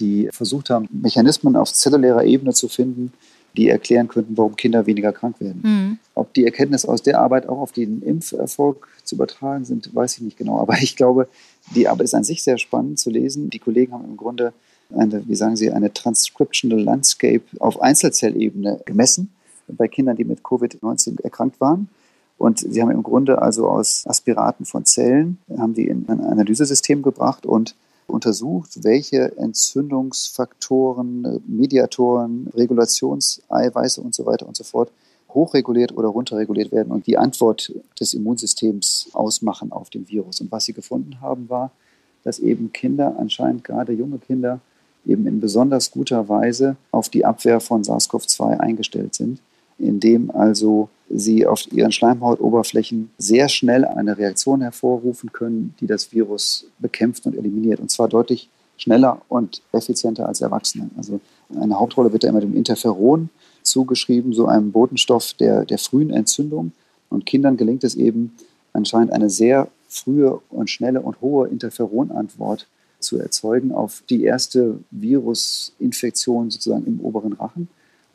[0.00, 3.12] die versucht haben, Mechanismen auf zellulärer Ebene zu finden,
[3.56, 5.60] die erklären könnten, warum Kinder weniger krank werden.
[5.62, 5.98] Mhm.
[6.14, 10.22] Ob die Erkenntnisse aus der Arbeit auch auf den Impferfolg zu übertragen sind, weiß ich
[10.22, 10.58] nicht genau.
[10.60, 11.28] Aber ich glaube,
[11.74, 13.50] die Arbeit ist an sich sehr spannend zu lesen.
[13.50, 14.52] Die Kollegen haben im Grunde
[14.94, 19.30] eine, wie sagen Sie, eine Transcriptional Landscape auf Einzelzellebene gemessen
[19.68, 21.88] bei Kindern, die mit Covid-19 erkrankt waren.
[22.38, 27.02] Und sie haben im Grunde also aus Aspiraten von Zellen, haben die in ein Analysesystem
[27.02, 27.74] gebracht und
[28.10, 34.90] untersucht, welche Entzündungsfaktoren, Mediatoren, Regulationseiweiße und so weiter und so fort
[35.34, 40.40] hochreguliert oder runterreguliert werden und die Antwort des Immunsystems ausmachen auf den Virus.
[40.40, 41.70] Und was sie gefunden haben, war,
[42.24, 44.60] dass eben Kinder, anscheinend gerade junge Kinder,
[45.06, 49.40] eben in besonders guter Weise auf die Abwehr von SARS-CoV-2 eingestellt sind
[49.80, 56.66] indem also sie auf ihren Schleimhautoberflächen sehr schnell eine Reaktion hervorrufen können, die das Virus
[56.78, 57.80] bekämpft und eliminiert.
[57.80, 60.90] Und zwar deutlich schneller und effizienter als Erwachsene.
[60.96, 61.20] Also
[61.58, 63.28] eine Hauptrolle wird da immer dem Interferon
[63.62, 66.72] zugeschrieben, so einem Botenstoff der, der frühen Entzündung.
[67.08, 68.34] Und Kindern gelingt es eben
[68.72, 72.68] anscheinend eine sehr frühe und schnelle und hohe Interferonantwort
[73.00, 77.68] zu erzeugen auf die erste Virusinfektion sozusagen im oberen Rachen.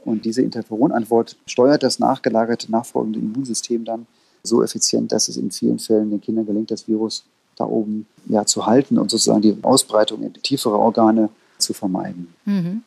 [0.05, 4.05] Und diese Interferonantwort steuert das nachgelagerte, nachfolgende Immunsystem dann
[4.43, 7.25] so effizient, dass es in vielen Fällen den Kindern gelingt, das Virus
[7.57, 12.33] da oben ja, zu halten und sozusagen die Ausbreitung in tiefere Organe zu vermeiden.
[12.45, 12.83] Mhm.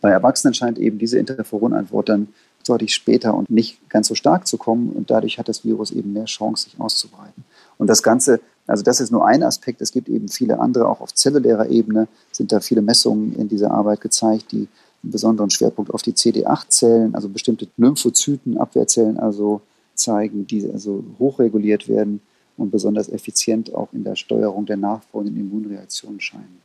[0.00, 2.28] Bei Erwachsenen scheint eben diese Interferonantwort dann
[2.66, 6.12] deutlich später und nicht ganz so stark zu kommen und dadurch hat das Virus eben
[6.12, 7.44] mehr Chance, sich auszubreiten.
[7.78, 11.00] Und das Ganze, also das ist nur ein Aspekt, es gibt eben viele andere, auch
[11.00, 14.68] auf zellulärer Ebene sind da viele Messungen in dieser Arbeit gezeigt, die
[15.06, 19.60] einen besonderen Schwerpunkt auf die CD8-Zellen, also bestimmte Lymphozyten, Abwehrzellen also
[19.94, 22.20] zeigen, die also hochreguliert werden
[22.56, 26.60] und besonders effizient auch in der Steuerung der nachfolgenden Immunreaktionen scheinen.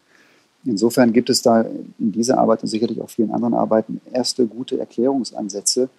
[0.66, 4.80] Insofern gibt es da in dieser Arbeit und sicherlich auch vielen anderen Arbeiten erste gute
[4.80, 5.90] Erklärungsansätze,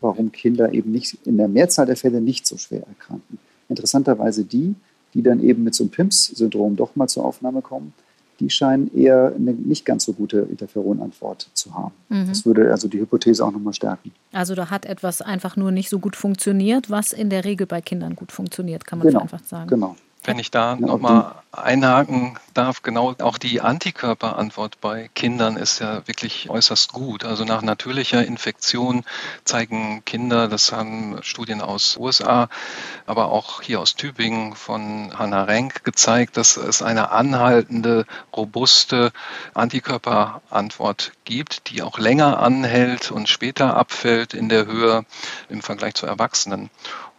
[0.00, 3.38] warum Kinder eben nicht in der Mehrzahl der Fälle nicht so schwer erkranken.
[3.68, 4.74] Interessanterweise die,
[5.14, 7.92] die dann eben mit so einem PIMS-Syndrom doch mal zur Aufnahme kommen,
[8.42, 11.92] die scheinen eher eine nicht ganz so gute Interferonantwort zu haben.
[12.08, 12.28] Mhm.
[12.28, 14.12] Das würde also die Hypothese auch nochmal stärken.
[14.32, 17.80] Also da hat etwas einfach nur nicht so gut funktioniert, was in der Regel bei
[17.80, 19.20] Kindern gut funktioniert, kann man genau.
[19.20, 19.68] einfach sagen.
[19.68, 19.96] Genau.
[20.24, 26.48] Wenn ich da nochmal einhaken darf, genau auch die Antikörperantwort bei Kindern ist ja wirklich
[26.48, 27.24] äußerst gut.
[27.24, 29.04] Also nach natürlicher Infektion
[29.44, 32.48] zeigen Kinder, das haben Studien aus USA,
[33.04, 39.12] aber auch hier aus Tübingen von Hannah Renk gezeigt, dass es eine anhaltende, robuste
[39.54, 45.04] Antikörperantwort gibt, die auch länger anhält und später abfällt in der Höhe
[45.48, 46.70] im Vergleich zu Erwachsenen.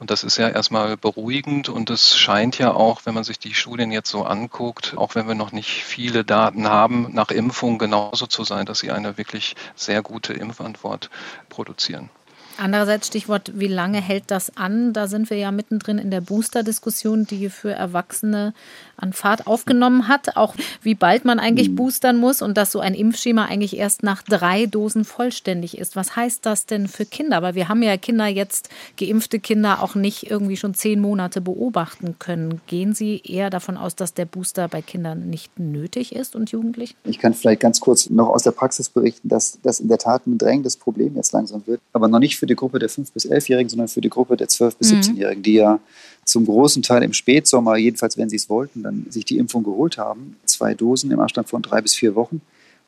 [0.04, 3.54] Und das ist ja erstmal beruhigend und es scheint ja auch, wenn man sich die
[3.54, 8.28] Studien jetzt so anguckt, auch wenn wir noch nicht viele Daten haben, nach Impfung genauso
[8.28, 11.10] zu sein, dass sie eine wirklich sehr gute Impfantwort
[11.48, 12.10] produzieren.
[12.58, 14.92] Andererseits Stichwort, wie lange hält das an?
[14.92, 18.54] Da sind wir ja mittendrin in der Booster-Diskussion, die für Erwachsene
[18.98, 20.36] an Fahrt aufgenommen hat.
[20.38, 21.76] Auch wie bald man eigentlich mhm.
[21.76, 25.96] boostern muss und dass so ein Impfschema eigentlich erst nach drei Dosen vollständig ist.
[25.96, 27.42] Was heißt das denn für Kinder?
[27.42, 32.16] Weil wir haben ja Kinder jetzt, geimpfte Kinder, auch nicht irgendwie schon zehn Monate beobachten
[32.20, 32.62] können.
[32.68, 36.96] Gehen Sie eher davon aus, dass der Booster bei Kindern nicht nötig ist und Jugendlichen?
[37.04, 40.28] Ich kann vielleicht ganz kurz noch aus der Praxis berichten, dass das in der Tat
[40.28, 43.30] ein drängendes Problem jetzt langsam wird, aber noch nicht für die Gruppe der 5- bis
[43.30, 45.44] 11-Jährigen, sondern für die Gruppe der 12- bis 17-Jährigen, mhm.
[45.44, 45.80] die ja
[46.26, 49.98] zum großen Teil im Spätsommer, jedenfalls wenn sie es wollten, dann sich die Impfung geholt
[49.98, 50.38] haben.
[50.46, 52.42] Zwei Dosen im Abstand von drei bis vier Wochen.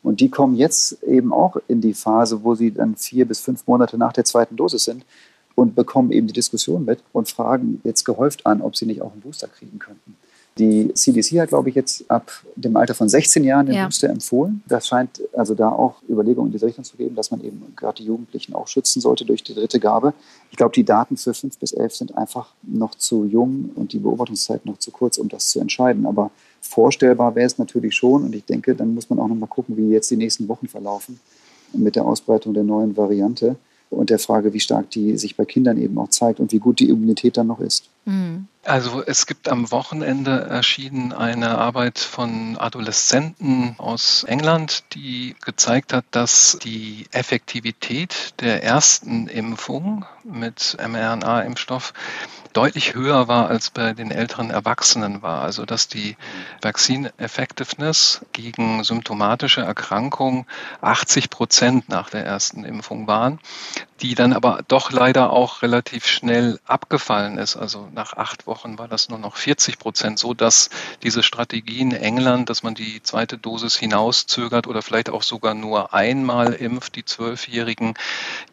[0.04, 3.66] Und die kommen jetzt eben auch in die Phase, wo sie dann vier bis fünf
[3.66, 5.04] Monate nach der zweiten Dosis sind
[5.56, 9.14] und bekommen eben die Diskussion mit und fragen jetzt gehäuft an, ob sie nicht auch
[9.14, 10.16] einen Booster kriegen könnten.
[10.58, 13.86] Die CDC hat, glaube ich, jetzt ab dem Alter von 16 Jahren den ja.
[13.86, 14.64] Booster empfohlen.
[14.68, 17.98] Das scheint also da auch Überlegungen in diese Richtung zu geben, dass man eben gerade
[17.98, 20.14] die Jugendlichen auch schützen sollte durch die dritte Gabe.
[20.52, 24.00] Ich glaube, die Daten für 5 bis 11 sind einfach noch zu jung und die
[24.00, 26.06] Beobachtungszeit noch zu kurz, um das zu entscheiden.
[26.06, 26.32] Aber
[26.62, 28.24] vorstellbar wäre es natürlich schon.
[28.24, 30.70] Und ich denke, dann muss man auch noch mal gucken, wie jetzt die nächsten Wochen
[30.70, 31.20] verlaufen
[31.74, 33.58] mit der Ausbreitung der neuen Variante
[33.90, 36.80] und der Frage, wie stark die sich bei Kindern eben auch zeigt und wie gut
[36.80, 37.90] die Immunität dann noch ist.
[38.06, 38.48] Mhm.
[38.66, 46.06] Also es gibt am Wochenende erschienen eine Arbeit von Adoleszenten aus England, die gezeigt hat,
[46.10, 51.94] dass die Effektivität der ersten Impfung mit mRNA-Impfstoff
[52.54, 55.44] deutlich höher war als bei den älteren Erwachsenen war.
[55.44, 56.18] Also dass die
[56.62, 60.48] Vaccine Effectiveness gegen symptomatische Erkrankungen
[60.82, 63.40] 80 Prozent nach der ersten Impfung waren,
[64.02, 67.56] die dann aber doch leider auch relativ schnell abgefallen ist.
[67.56, 70.70] Also nach acht Wochen war das nur noch 40 Prozent, so dass
[71.04, 75.94] diese Strategie in England, dass man die zweite Dosis hinauszögert oder vielleicht auch sogar nur
[75.94, 77.94] einmal impft, die Zwölfjährigen,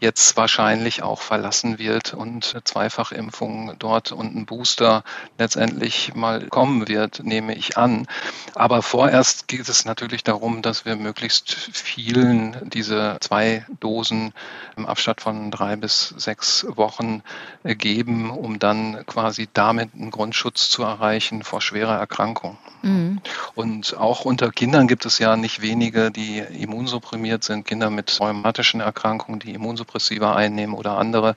[0.01, 5.03] jetzt wahrscheinlich auch verlassen wird und eine Zweifachimpfung dort und ein Booster
[5.38, 8.07] letztendlich mal kommen wird, nehme ich an.
[8.55, 14.32] Aber vorerst geht es natürlich darum, dass wir möglichst vielen diese zwei Dosen
[14.76, 17.22] im Abstand von drei bis sechs Wochen
[17.64, 22.59] geben, um dann quasi damit einen Grundschutz zu erreichen vor schwerer Erkrankung.
[22.83, 23.20] Mhm.
[23.55, 28.80] Und auch unter Kindern gibt es ja nicht wenige, die immunsupprimiert sind, Kinder mit rheumatischen
[28.80, 31.35] Erkrankungen, die Immunsuppressiva einnehmen oder andere.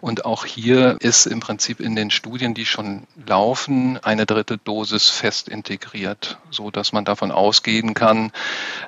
[0.00, 5.10] Und auch hier ist im Prinzip in den Studien, die schon laufen, eine dritte Dosis
[5.10, 8.32] fest integriert, so dass man davon ausgehen kann.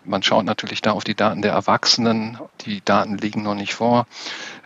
[0.05, 2.39] Man schaut natürlich da auf die Daten der Erwachsenen.
[2.63, 4.07] Die Daten liegen noch nicht vor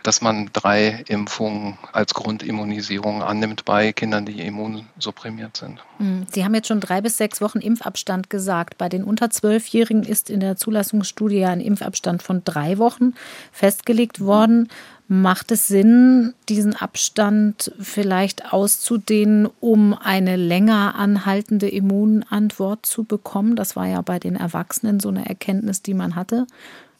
[0.05, 5.79] dass man drei Impfungen als Grundimmunisierung annimmt bei Kindern, die immunsupprimiert sind.
[5.97, 8.77] Hm, Sie haben jetzt schon drei bis sechs Wochen Impfabstand gesagt.
[8.77, 13.15] Bei den unter Zwölfjährigen ist in der Zulassungsstudie ein Impfabstand von drei Wochen
[13.51, 14.69] festgelegt worden.
[15.07, 23.55] Macht es Sinn, diesen Abstand vielleicht auszudehnen, um eine länger anhaltende Immunantwort zu bekommen?
[23.55, 26.45] Das war ja bei den Erwachsenen so eine Erkenntnis, die man hatte.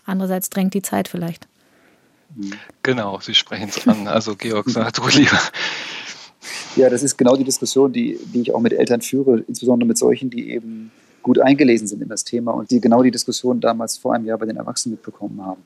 [0.06, 1.48] Andererseits drängt die Zeit vielleicht.
[2.84, 4.08] Genau, Sie sprechen es an.
[4.08, 5.40] Also Georg, sag du lieber.
[6.76, 9.98] Ja, das ist genau die Diskussion, die, die ich auch mit Eltern führe, insbesondere mit
[9.98, 10.92] solchen, die eben
[11.24, 14.38] gut eingelesen sind in das Thema und die genau die Diskussion damals vor einem Jahr
[14.38, 15.64] bei den Erwachsenen mitbekommen haben.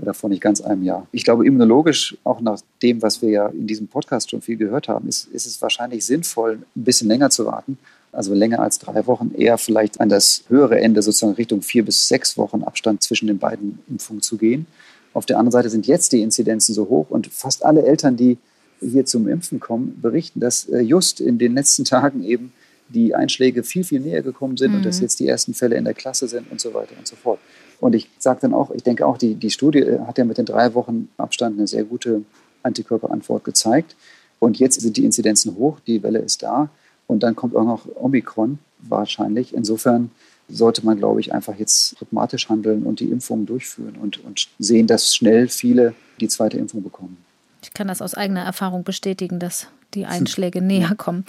[0.00, 1.06] Oder vor nicht ganz einem Jahr.
[1.12, 4.88] Ich glaube, immunologisch, auch nach dem, was wir ja in diesem Podcast schon viel gehört
[4.88, 7.78] haben, ist, ist es wahrscheinlich sinnvoll, ein bisschen länger zu warten.
[8.12, 12.08] Also länger als drei Wochen, eher vielleicht an das höhere Ende, sozusagen Richtung vier bis
[12.08, 14.66] sechs Wochen Abstand zwischen den beiden Impfungen zu gehen.
[15.12, 18.38] Auf der anderen Seite sind jetzt die Inzidenzen so hoch und fast alle Eltern, die
[18.80, 22.52] hier zum Impfen kommen, berichten, dass äh, just in den letzten Tagen eben
[22.88, 24.78] die Einschläge viel, viel näher gekommen sind mhm.
[24.78, 25.02] und dass mhm.
[25.02, 27.38] jetzt die ersten Fälle in der Klasse sind und so weiter und so fort.
[27.80, 30.38] Und ich sage dann auch, ich denke auch, die, die Studie äh, hat ja mit
[30.38, 32.22] den drei Wochen Abstand eine sehr gute
[32.62, 33.96] Antikörperantwort gezeigt.
[34.38, 36.68] Und jetzt sind die Inzidenzen hoch, die Welle ist da.
[37.06, 39.54] Und dann kommt auch noch Omikron wahrscheinlich.
[39.54, 40.10] Insofern
[40.52, 44.86] sollte man, glaube ich, einfach jetzt pragmatisch handeln und die Impfungen durchführen und, und sehen,
[44.86, 47.16] dass schnell viele die zweite Impfung bekommen.
[47.62, 51.24] Ich kann das aus eigener Erfahrung bestätigen, dass die Einschläge näher kommen.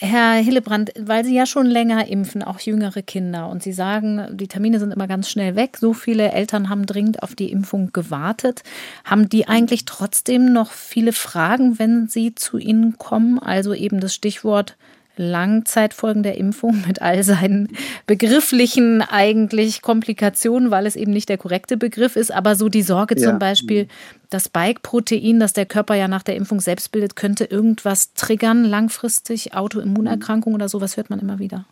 [0.00, 4.46] Herr Hillebrand, weil Sie ja schon länger impfen, auch jüngere Kinder, und Sie sagen, die
[4.46, 5.76] Termine sind immer ganz schnell weg.
[5.76, 8.62] So viele Eltern haben dringend auf die Impfung gewartet.
[9.04, 13.40] Haben die eigentlich trotzdem noch viele Fragen, wenn sie zu Ihnen kommen?
[13.40, 14.76] Also eben das Stichwort
[15.18, 17.68] Langzeitfolgen der Impfung mit all seinen
[18.06, 23.18] begrifflichen eigentlich Komplikationen, weil es eben nicht der korrekte Begriff ist, aber so die Sorge
[23.18, 23.28] ja.
[23.28, 23.88] zum Beispiel,
[24.30, 29.54] das Spike-Protein, das der Körper ja nach der Impfung selbst bildet, könnte irgendwas triggern langfristig,
[29.54, 31.64] Autoimmunerkrankung oder sowas hört man immer wieder.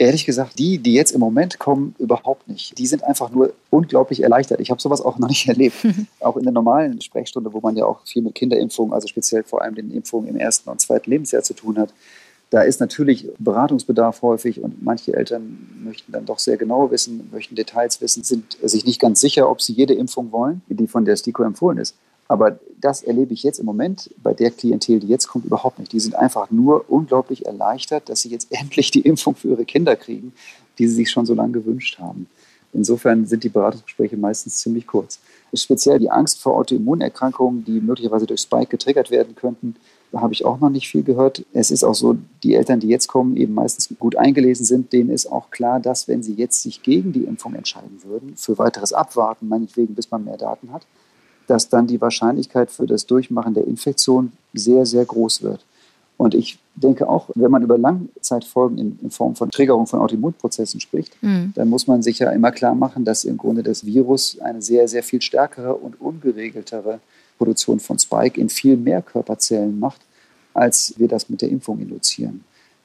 [0.00, 2.78] Ehrlich gesagt, die, die jetzt im Moment kommen, überhaupt nicht.
[2.78, 4.60] Die sind einfach nur unglaublich erleichtert.
[4.60, 5.74] Ich habe sowas auch noch nicht erlebt.
[6.20, 9.60] auch in der normalen Sprechstunde, wo man ja auch viel mit Kinderimpfungen, also speziell vor
[9.60, 11.92] allem den Impfungen im ersten und zweiten Lebensjahr zu tun hat,
[12.50, 17.54] da ist natürlich Beratungsbedarf häufig und manche Eltern möchten dann doch sehr genau wissen, möchten
[17.54, 21.16] Details wissen, sind sich nicht ganz sicher, ob sie jede Impfung wollen, die von der
[21.16, 21.94] STIKO empfohlen ist.
[22.26, 25.92] Aber das erlebe ich jetzt im Moment bei der Klientel, die jetzt kommt, überhaupt nicht.
[25.92, 29.96] Die sind einfach nur unglaublich erleichtert, dass sie jetzt endlich die Impfung für ihre Kinder
[29.96, 30.32] kriegen,
[30.78, 32.28] die sie sich schon so lange gewünscht haben.
[32.74, 35.20] Insofern sind die Beratungsgespräche meistens ziemlich kurz.
[35.54, 39.76] Speziell die Angst vor Autoimmunerkrankungen, die möglicherweise durch Spike getriggert werden könnten,
[40.14, 41.44] habe ich auch noch nicht viel gehört.
[41.52, 45.10] Es ist auch so, die Eltern, die jetzt kommen, eben meistens gut eingelesen sind, denen
[45.10, 48.92] ist auch klar, dass wenn sie jetzt sich gegen die Impfung entscheiden würden, für weiteres
[48.92, 50.86] Abwarten, meinetwegen, bis man mehr Daten hat,
[51.46, 55.64] dass dann die Wahrscheinlichkeit für das Durchmachen der Infektion sehr, sehr groß wird.
[56.16, 60.80] Und ich denke auch, wenn man über Langzeitfolgen in, in Form von Triggerung von Autoimmunprozessen
[60.80, 61.52] spricht, mhm.
[61.54, 64.88] dann muss man sich ja immer klar machen, dass im Grunde das Virus eine sehr,
[64.88, 66.98] sehr viel stärkere und ungeregeltere
[67.38, 70.00] Produktion von Spike in viel mehr Körperzellen macht,
[70.52, 72.44] als wir das mit der Impfung induzieren.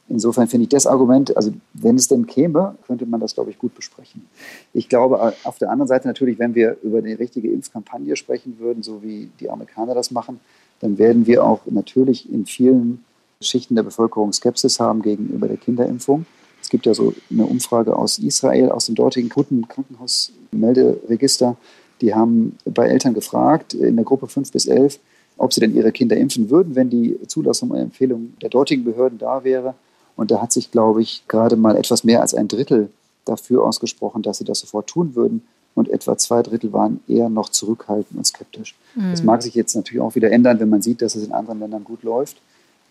[0.09, 3.57] Insofern finde ich das Argument, also wenn es denn käme, könnte man das, glaube ich,
[3.57, 4.27] gut besprechen.
[4.73, 8.83] Ich glaube auf der anderen Seite natürlich, wenn wir über die richtige Impfkampagne sprechen würden,
[8.83, 10.39] so wie die Amerikaner das machen,
[10.81, 13.05] dann werden wir auch natürlich in vielen
[13.39, 16.25] Schichten der Bevölkerung Skepsis haben gegenüber der Kinderimpfung.
[16.61, 21.57] Es gibt ja so eine Umfrage aus Israel, aus dem dortigen guten Krankenhausmelderegister.
[22.03, 24.99] Die haben bei Eltern gefragt, in der Gruppe 5 bis 11,
[25.37, 29.17] ob sie denn ihre Kinder impfen würden, wenn die Zulassung und Empfehlung der dortigen Behörden
[29.17, 29.73] da wäre.
[30.17, 32.89] Und da hat sich, glaube ich, gerade mal etwas mehr als ein Drittel
[33.23, 35.43] dafür ausgesprochen, dass sie das sofort tun würden.
[35.75, 38.75] Und etwa zwei Drittel waren eher noch zurückhaltend und skeptisch.
[38.95, 39.11] Mhm.
[39.11, 41.61] Das mag sich jetzt natürlich auch wieder ändern, wenn man sieht, dass es in anderen
[41.61, 42.35] Ländern gut läuft.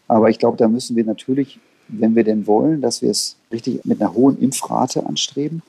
[0.09, 3.85] Aber ich glaube, da müssen wir natürlich, wenn wir denn wollen, dass wir es richtig
[3.85, 5.61] mit einer hohen Impfrate anstreben,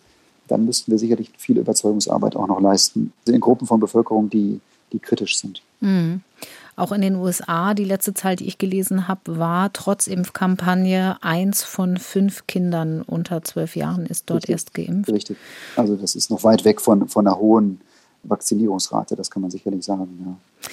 [0.53, 4.99] dann müssten wir sicherlich viel Überzeugungsarbeit auch noch leisten in Gruppen von Bevölkerung, die, die
[4.99, 5.63] kritisch sind.
[5.81, 6.21] Mhm.
[6.75, 11.63] Auch in den USA, die letzte Zahl, die ich gelesen habe, war trotz Impfkampagne eins
[11.63, 14.53] von fünf Kindern unter zwölf Jahren ist dort Richtig.
[14.53, 15.11] erst geimpft.
[15.11, 15.37] Richtig.
[15.75, 17.81] Also das ist noch weit weg von, von einer hohen
[18.23, 20.07] Vaccinierungsrate, das kann man sicherlich sagen.
[20.25, 20.69] Ja.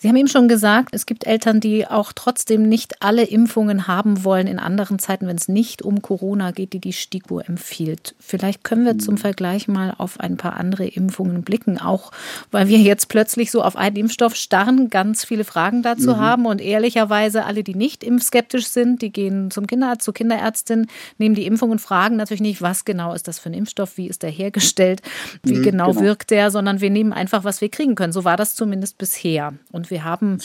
[0.00, 4.22] Sie haben eben schon gesagt, es gibt Eltern, die auch trotzdem nicht alle Impfungen haben
[4.22, 8.14] wollen in anderen Zeiten, wenn es nicht um Corona geht, die die STIKO empfiehlt.
[8.20, 9.18] Vielleicht können wir zum mhm.
[9.18, 12.12] Vergleich mal auf ein paar andere Impfungen blicken, auch
[12.52, 16.18] weil wir jetzt plötzlich so auf einen Impfstoff starren, ganz viele Fragen dazu mhm.
[16.18, 20.86] haben und ehrlicherweise alle, die nicht impfskeptisch sind, die gehen zum Kinderarzt, zur Kinderärztin,
[21.18, 24.06] nehmen die Impfung und fragen natürlich nicht, was genau ist das für ein Impfstoff, wie
[24.06, 25.02] ist der hergestellt,
[25.42, 28.12] wie mhm, genau, genau wirkt der, sondern wir nehmen einfach, was wir kriegen können.
[28.12, 29.54] So war das zumindest bisher.
[29.72, 30.38] Und wir haben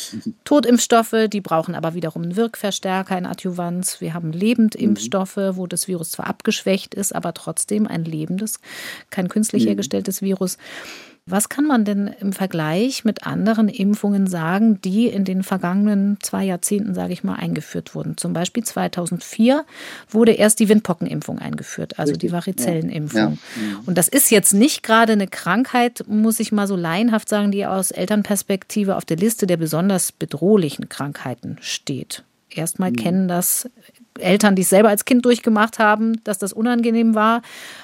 [0.44, 4.02] Totimpfstoffe, die brauchen aber wiederum einen Wirkverstärker in Adjuvanz.
[4.02, 5.56] Wir haben Lebendimpfstoffe, mhm.
[5.58, 8.60] wo das Virus zwar abgeschwächt ist, aber trotzdem ein lebendes,
[9.10, 9.70] kein künstlich mhm.
[9.70, 10.58] hergestelltes Virus.
[11.26, 16.44] Was kann man denn im Vergleich mit anderen Impfungen sagen, die in den vergangenen zwei
[16.44, 18.18] Jahrzehnten, sage ich mal, eingeführt wurden?
[18.18, 19.64] Zum Beispiel 2004
[20.10, 22.30] wurde erst die Windpockenimpfung eingeführt, also Richtig.
[22.30, 23.20] die Varizellenimpfung.
[23.20, 23.28] Ja.
[23.30, 23.80] Ja.
[23.86, 27.66] Und das ist jetzt nicht gerade eine Krankheit, muss ich mal so laienhaft sagen, die
[27.66, 32.26] aus Elternperspektive auf der Liste der besonders bedrohlichen Krankheiten steht.
[32.50, 32.98] Erstmal mhm.
[32.98, 33.70] kennen das
[34.20, 37.42] Eltern, die es selber als Kind durchgemacht haben, dass das unangenehm war.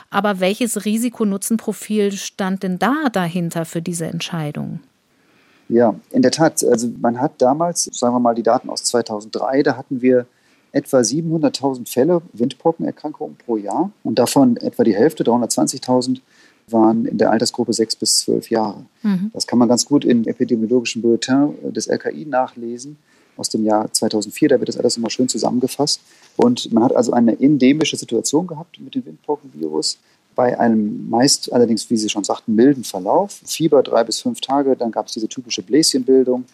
[0.10, 4.80] Aber welches Risikonutzenprofil stand denn da dahinter für diese Entscheidung?
[5.68, 6.64] Ja, in der Tat.
[6.64, 10.26] Also man hat damals, sagen wir mal die Daten aus 2003, da hatten wir
[10.72, 16.22] etwa 700.000 Fälle Windpockenerkrankungen pro Jahr und davon etwa die Hälfte, 320.000,
[16.68, 18.86] waren in der Altersgruppe 6 bis 12 Jahre.
[19.02, 19.32] Mhm.
[19.34, 22.98] Das kann man ganz gut im epidemiologischen Bulletin des RKI nachlesen
[23.40, 24.50] aus dem Jahr 2004.
[24.50, 26.02] Da wird das alles nochmal schön zusammengefasst.
[26.38, 29.98] Und man hat also eine endemische Situation gehabt mit dem Windpockenvirus
[30.40, 33.42] bei einem meist allerdings, wie Sie schon sagten, milden Verlauf.
[33.46, 36.46] Fieber drei bis fünf Tage, dann gab es diese typische Bläschenbildung,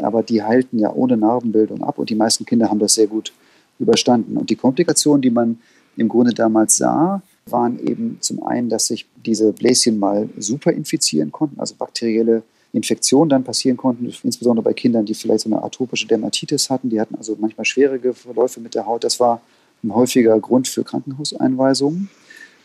[0.00, 3.34] aber die heilten ja ohne Narbenbildung ab und die meisten Kinder haben das sehr gut
[3.78, 4.38] überstanden.
[4.38, 5.58] Und die Komplikationen, die man
[5.98, 11.30] im Grunde damals sah, waren eben zum einen, dass sich diese Bläschen mal super infizieren
[11.30, 12.42] konnten, also bakterielle
[12.74, 16.90] Infektionen dann passieren konnten, insbesondere bei Kindern, die vielleicht so eine atopische Dermatitis hatten.
[16.90, 19.04] Die hatten also manchmal schwierige Verläufe mit der Haut.
[19.04, 19.40] Das war
[19.82, 22.10] ein häufiger Grund für Krankenhauseinweisungen.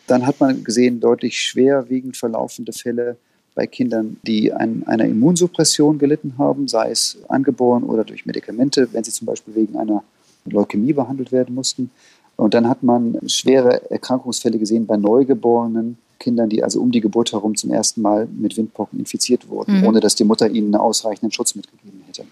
[0.08, 3.16] Dann hat man gesehen, deutlich schwerwiegend verlaufende Fälle
[3.54, 9.04] bei Kindern, die an einer Immunsuppression gelitten haben, sei es angeboren oder durch Medikamente, wenn
[9.04, 10.02] sie zum Beispiel wegen einer
[10.44, 11.90] Leukämie behandelt werden mussten.
[12.36, 17.32] Und dann hat man schwere Erkrankungsfälle gesehen bei Neugeborenen, Kindern, die also um die Geburt
[17.32, 19.86] herum zum ersten Mal mit Windpocken infiziert wurden, mhm.
[19.86, 22.24] ohne dass die Mutter ihnen einen ausreichenden Schutz mitgegeben hätte.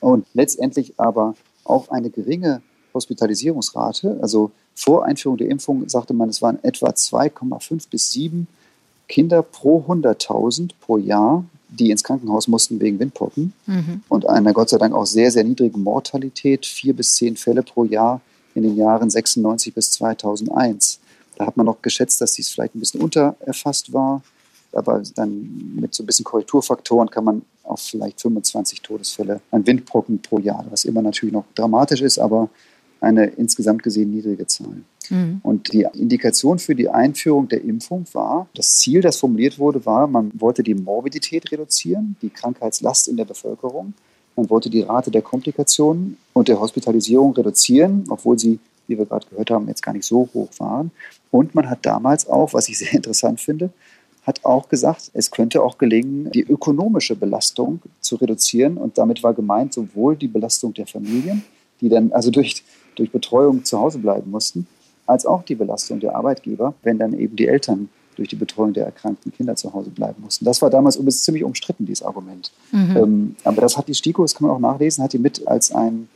[0.00, 2.62] Und letztendlich aber auch eine geringe
[2.94, 4.18] Hospitalisierungsrate.
[4.20, 8.46] Also vor Einführung der Impfung sagte man, es waren etwa 2,5 bis 7
[9.08, 13.52] Kinder pro 100.000 pro Jahr, die ins Krankenhaus mussten wegen Windpocken.
[13.66, 14.02] Mhm.
[14.08, 17.84] Und einer Gott sei Dank auch sehr, sehr niedrigen Mortalität, vier bis zehn Fälle pro
[17.84, 18.20] Jahr
[18.54, 20.98] in den Jahren 96 bis 2001.
[21.36, 24.22] Da hat man noch geschätzt, dass dies vielleicht ein bisschen untererfasst war.
[24.72, 30.20] Aber dann mit so ein bisschen Korrekturfaktoren kann man auf vielleicht 25 Todesfälle an Windbrocken
[30.20, 32.48] pro Jahr, was immer natürlich noch dramatisch ist, aber
[33.00, 34.82] eine insgesamt gesehen niedrige Zahl.
[35.10, 35.40] Mhm.
[35.42, 40.06] Und die Indikation für die Einführung der Impfung war, das Ziel, das formuliert wurde, war,
[40.06, 43.94] man wollte die Morbidität reduzieren, die Krankheitslast in der Bevölkerung.
[44.36, 49.26] Man wollte die Rate der Komplikationen und der Hospitalisierung reduzieren, obwohl sie wie wir gerade
[49.28, 50.90] gehört haben, jetzt gar nicht so hoch waren.
[51.30, 53.70] Und man hat damals auch, was ich sehr interessant finde,
[54.22, 58.76] hat auch gesagt, es könnte auch gelingen, die ökonomische Belastung zu reduzieren.
[58.76, 61.42] Und damit war gemeint sowohl die Belastung der Familien,
[61.80, 62.62] die dann also durch,
[62.94, 64.68] durch Betreuung zu Hause bleiben mussten,
[65.06, 68.84] als auch die Belastung der Arbeitgeber, wenn dann eben die Eltern durch die Betreuung der
[68.84, 70.44] erkrankten Kinder zu Hause bleiben mussten.
[70.44, 72.52] Das war damals übrigens ziemlich umstritten, dieses Argument.
[72.70, 72.96] Mhm.
[72.96, 75.72] Ähm, aber das hat die STIKO, das kann man auch nachlesen, hat die mit als
[75.72, 76.08] ein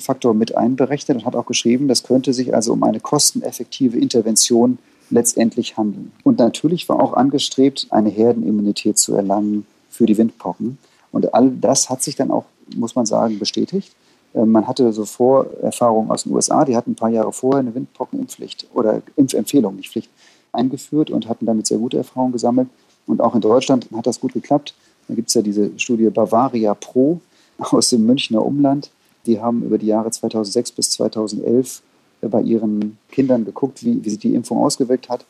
[0.00, 4.78] Faktor mit einberechnet und hat auch geschrieben, das könnte sich also um eine kosteneffektive Intervention
[5.10, 6.12] letztendlich handeln.
[6.24, 10.78] Und natürlich war auch angestrebt, eine Herdenimmunität zu erlangen für die Windpocken.
[11.12, 12.44] Und all das hat sich dann auch,
[12.74, 13.94] muss man sagen, bestätigt.
[14.34, 17.74] Ähm, man hatte so Vorerfahrungen aus den USA, die hatten ein paar Jahre vorher eine
[17.74, 20.10] Windpockenimpfpflicht oder Impfempfehlung, nicht Pflicht,
[20.52, 22.68] eingeführt und hatten damit sehr gute Erfahrungen gesammelt.
[23.06, 24.74] Und auch in Deutschland hat das gut geklappt.
[25.08, 27.20] Da gibt es ja diese Studie Bavaria Pro
[27.58, 28.90] aus dem Münchner Umland.
[29.26, 31.82] Die haben über die Jahre 2006 bis 2011
[32.22, 35.24] bei ihren Kindern geguckt, wie, wie sich die Impfung ausgewirkt hat.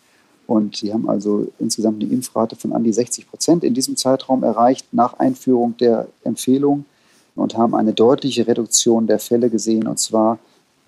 [0.46, 4.44] Und sie haben also insgesamt eine Impfrate von an die 60 Prozent in diesem Zeitraum
[4.44, 6.84] erreicht nach Einführung der Empfehlung
[7.34, 10.38] und haben eine deutliche Reduktion der Fälle gesehen, und zwar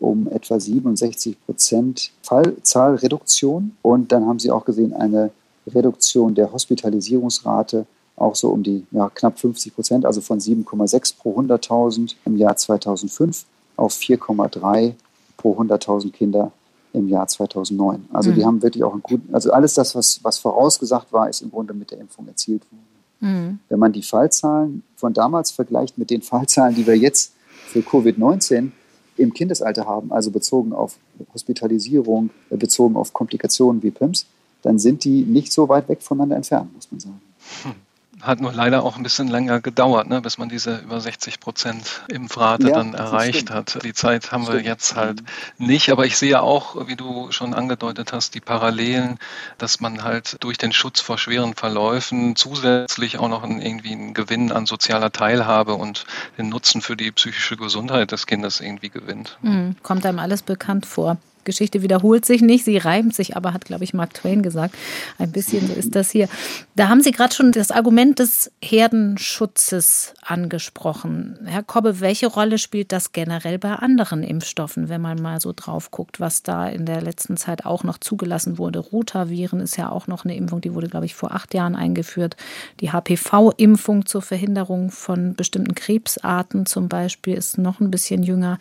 [0.01, 3.77] um etwa 67 Prozent Fallzahlreduktion.
[3.83, 5.31] Und dann haben sie auch gesehen eine
[5.67, 7.85] Reduktion der Hospitalisierungsrate
[8.19, 12.57] auch so um die ja, knapp 50 Prozent, also von 7,6 pro 100.000 im Jahr
[12.57, 13.45] 2005
[13.77, 14.95] auf 4,3
[15.37, 16.53] pro 100.000 Kinder
[16.93, 18.09] im Jahr 2009.
[18.13, 18.35] Also mhm.
[18.35, 21.51] die haben wirklich auch einen guten, also alles das, was, was vorausgesagt war, ist im
[21.51, 22.87] Grunde mit der Impfung erzielt worden.
[23.21, 23.59] Mhm.
[23.69, 27.33] Wenn man die Fallzahlen von damals vergleicht mit den Fallzahlen, die wir jetzt
[27.69, 28.71] für Covid-19
[29.17, 30.97] im Kindesalter haben, also bezogen auf
[31.35, 34.27] Hospitalisierung, bezogen auf Komplikationen wie PIMS,
[34.63, 37.21] dann sind die nicht so weit weg voneinander entfernt, muss man sagen.
[37.65, 37.88] Hm
[38.23, 42.03] hat nur leider auch ein bisschen länger gedauert, ne, bis man diese über 60 Prozent
[42.09, 43.83] Impfrate ja, dann erreicht hat.
[43.85, 44.59] Die Zeit haben stimmt.
[44.59, 45.23] wir jetzt halt
[45.59, 49.19] nicht, aber ich sehe auch, wie du schon angedeutet hast, die Parallelen,
[49.59, 54.15] dass man halt durch den Schutz vor schweren Verläufen zusätzlich auch noch einen, irgendwie einen
[54.15, 56.05] Gewinn an sozialer Teilhabe und
[56.37, 59.39] den Nutzen für die psychische Gesundheit des Kindes irgendwie gewinnt.
[59.43, 59.77] Mhm.
[59.83, 61.19] Kommt einem alles bekannt vor.
[61.49, 64.75] Geschichte wiederholt sich nicht, sie reimt sich, aber hat, glaube ich, Mark Twain gesagt.
[65.17, 66.29] Ein bisschen so ist das hier.
[66.77, 71.39] Da haben Sie gerade schon das Argument des Herdenschutzes angesprochen.
[71.47, 75.91] Herr Kobbe, welche Rolle spielt das generell bei anderen Impfstoffen, wenn man mal so drauf
[75.91, 78.81] guckt, was da in der letzten Zeit auch noch zugelassen wurde?
[78.81, 82.37] Rotaviren ist ja auch noch eine Impfung, die wurde, glaube ich, vor acht Jahren eingeführt.
[82.81, 88.59] Die HPV-Impfung zur Verhinderung von bestimmten Krebsarten zum Beispiel ist noch ein bisschen jünger.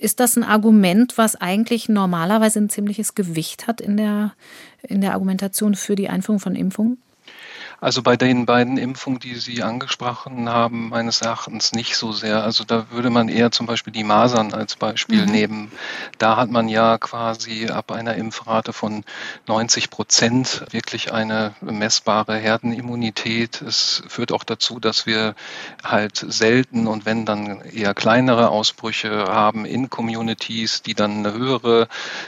[0.00, 4.32] Ist das ein Argument, was eigentlich normalerweise ein ziemliches Gewicht hat in der,
[4.82, 6.98] in der Argumentation für die Einführung von Impfungen?
[7.80, 12.42] Also bei den beiden Impfungen, die Sie angesprochen haben, meines Erachtens nicht so sehr.
[12.42, 15.32] Also da würde man eher zum Beispiel die Masern als Beispiel mhm.
[15.32, 15.72] nehmen.
[16.18, 19.04] Da hat man ja quasi ab einer Impfrate von
[19.46, 23.62] 90 Prozent wirklich eine messbare Herdenimmunität.
[23.62, 25.36] Es führt auch dazu, dass wir
[25.84, 31.86] halt selten und wenn dann eher kleinere Ausbrüche haben in Communities, die dann eine höhere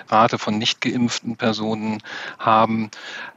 [0.09, 2.03] Rate von nicht geimpften Personen
[2.39, 2.91] haben.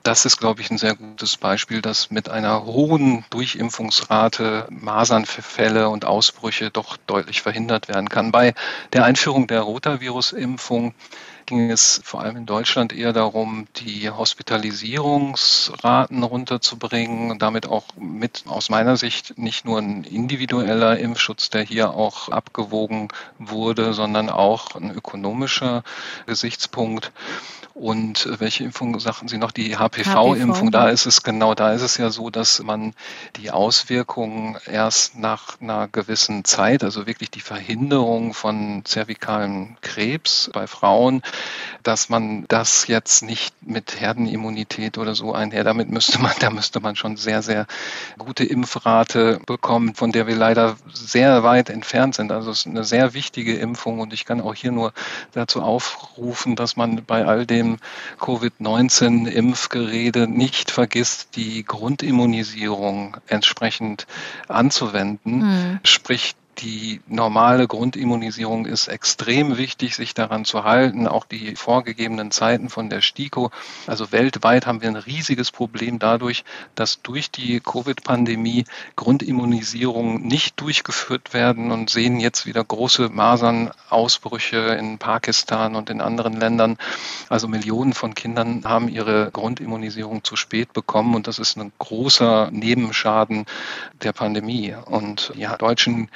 [0.03, 6.05] Das ist, glaube ich, ein sehr gutes Beispiel, dass mit einer hohen Durchimpfungsrate Masernfälle und
[6.05, 8.31] Ausbrüche doch deutlich verhindert werden kann.
[8.31, 8.53] Bei
[8.93, 10.93] der Einführung der Rotavirus-Impfung
[11.45, 18.43] ging es vor allem in Deutschland eher darum, die Hospitalisierungsraten runterzubringen und damit auch mit
[18.47, 24.75] aus meiner Sicht nicht nur ein individueller Impfschutz, der hier auch abgewogen wurde, sondern auch
[24.75, 25.83] ein ökonomischer
[26.25, 27.11] Gesichtspunkt.
[27.73, 29.51] Und äh, welche Impfung sagten Sie noch?
[29.51, 30.71] Die HPV-Impfung.
[30.71, 32.93] Da ist es genau, da ist es ja so, dass man
[33.35, 40.67] die Auswirkungen erst nach einer gewissen Zeit, also wirklich die Verhinderung von zervikalem Krebs bei
[40.67, 41.23] Frauen,
[41.81, 46.79] dass man das jetzt nicht mit Herdenimmunität oder so einher, damit müsste man, da müsste
[46.79, 47.65] man schon sehr, sehr
[48.19, 52.31] gute Impfrate bekommen, von der wir leider sehr weit entfernt sind.
[52.31, 54.93] Also es ist eine sehr wichtige Impfung und ich kann auch hier nur
[55.31, 57.77] dazu aufrufen, dass man bei all dem dem
[58.19, 64.07] Covid-19-Impfgerede nicht vergisst, die Grundimmunisierung entsprechend
[64.47, 65.37] anzuwenden.
[65.37, 65.79] Mhm.
[65.83, 71.07] Sprich, die normale Grundimmunisierung ist extrem wichtig, sich daran zu halten.
[71.07, 73.51] Auch die vorgegebenen Zeiten von der STIKO.
[73.87, 76.43] Also weltweit haben wir ein riesiges Problem dadurch,
[76.75, 84.97] dass durch die Covid-Pandemie Grundimmunisierungen nicht durchgeführt werden und sehen jetzt wieder große Masernausbrüche in
[84.99, 86.77] Pakistan und in anderen Ländern.
[87.29, 92.49] Also Millionen von Kindern haben ihre Grundimmunisierung zu spät bekommen und das ist ein großer
[92.51, 93.45] Nebenschaden
[94.03, 94.75] der Pandemie.
[94.85, 96.09] Und ja, deutschen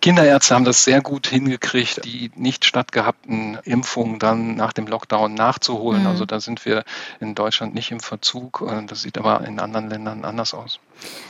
[0.00, 6.02] Kinderärzte haben das sehr gut hingekriegt, die nicht stattgehabten Impfungen dann nach dem Lockdown nachzuholen.
[6.02, 6.08] Mhm.
[6.08, 6.84] Also da sind wir
[7.20, 8.64] in Deutschland nicht im Verzug.
[8.86, 10.78] Das sieht aber in anderen Ländern anders aus.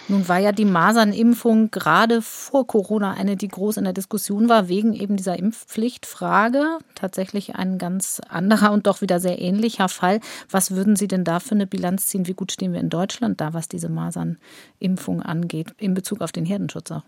[0.08, 4.68] Nun war ja die Masernimpfung gerade vor Corona eine, die groß in der Diskussion war,
[4.68, 6.78] wegen eben dieser Impfpflichtfrage.
[6.94, 10.20] Tatsächlich ein ganz anderer und doch wieder sehr ähnlicher Fall.
[10.50, 12.26] Was würden Sie denn da für eine Bilanz ziehen?
[12.26, 16.44] Wie gut stehen wir in Deutschland da, was diese Masernimpfung angeht, in Bezug auf den
[16.44, 17.02] Herdenschutz auch?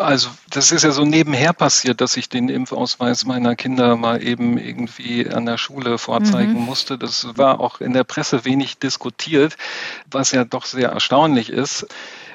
[0.00, 4.56] Also das ist ja so nebenher passiert, dass ich den Impfausweis meiner Kinder mal eben
[4.56, 6.64] irgendwie an der Schule vorzeigen mhm.
[6.64, 6.96] musste.
[6.96, 9.56] Das war auch in der Presse wenig diskutiert,
[10.10, 11.86] was ja doch sehr erstaunlich ist.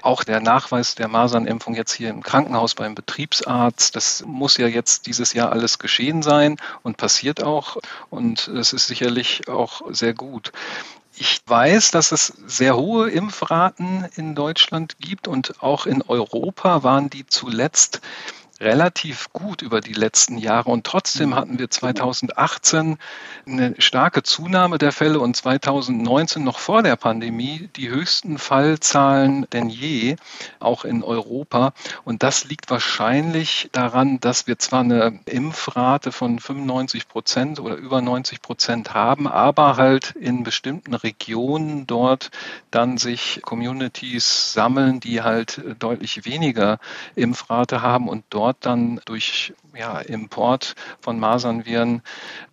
[0.03, 5.07] Auch der Nachweis der Masernimpfung jetzt hier im Krankenhaus beim Betriebsarzt, das muss ja jetzt
[5.07, 7.78] dieses Jahr alles geschehen sein und passiert auch.
[8.11, 10.51] Und es ist sicherlich auch sehr gut.
[11.18, 17.09] Ich weiß, dass es sehr hohe Impfraten in Deutschland gibt und auch in Europa waren
[17.09, 18.01] die zuletzt
[18.62, 21.36] relativ gut über die letzten Jahre und trotzdem mhm.
[21.36, 22.97] hatten wir 2018
[23.45, 29.70] eine starke Zunahme der Fälle und 2019 noch vor der Pandemie die höchsten Fallzahlen denn
[29.70, 30.16] je,
[30.60, 31.74] auch in Europa.
[32.06, 38.01] Und das liegt wahrscheinlich daran, dass wir zwar eine Impfrate von 95 Prozent oder über
[38.01, 42.32] 90 Prozent haben, aber halt in bestimmten Regionen dort
[42.72, 46.80] dann sich Communities sammeln, die halt deutlich weniger
[47.16, 52.03] Impfrate haben und dort dort dann durch ja, Import von Masernviren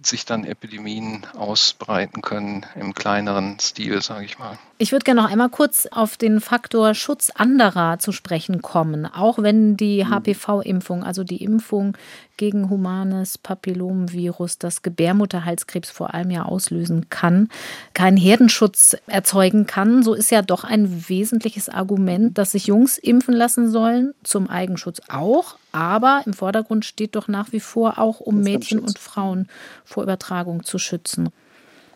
[0.00, 4.58] sich dann Epidemien ausbreiten können im kleineren Stil, sage ich mal.
[4.78, 9.04] Ich würde gerne noch einmal kurz auf den Faktor Schutz anderer zu sprechen kommen.
[9.04, 11.04] Auch wenn die HPV-Impfung, mhm.
[11.04, 11.96] also die Impfung
[12.36, 17.48] gegen humanes Papillomvirus, das Gebärmutterhalskrebs vor allem ja auslösen kann,
[17.94, 23.34] keinen Herdenschutz erzeugen kann, so ist ja doch ein wesentliches Argument, dass sich Jungs impfen
[23.34, 25.56] lassen sollen, zum Eigenschutz auch.
[25.72, 29.48] Aber im Vordergrund steht doch nach wie vor auch, um Mädchen und Frauen
[29.84, 31.30] vor Übertragung zu schützen.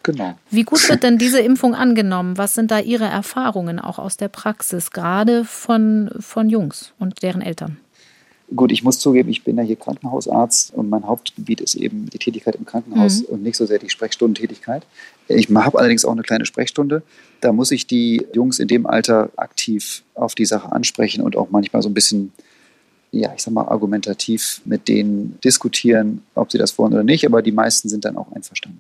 [0.07, 0.39] Genau.
[0.51, 2.39] Wie gut wird denn diese Impfung angenommen?
[2.39, 7.43] Was sind da Ihre Erfahrungen auch aus der Praxis, gerade von, von Jungs und deren
[7.43, 7.79] Eltern?
[8.55, 12.19] Gut, ich muss zugeben, ich bin ja hier Krankenhausarzt und mein Hauptgebiet ist eben die
[12.19, 13.27] Tätigkeit im Krankenhaus mhm.
[13.27, 14.87] und nicht so sehr die Sprechstundentätigkeit.
[15.27, 17.03] Ich habe allerdings auch eine kleine Sprechstunde.
[17.41, 21.51] Da muss ich die Jungs in dem Alter aktiv auf die Sache ansprechen und auch
[21.51, 22.33] manchmal so ein bisschen,
[23.11, 27.27] ja, ich sag mal, argumentativ mit denen diskutieren, ob sie das wollen oder nicht.
[27.27, 28.79] Aber die meisten sind dann auch einverstanden.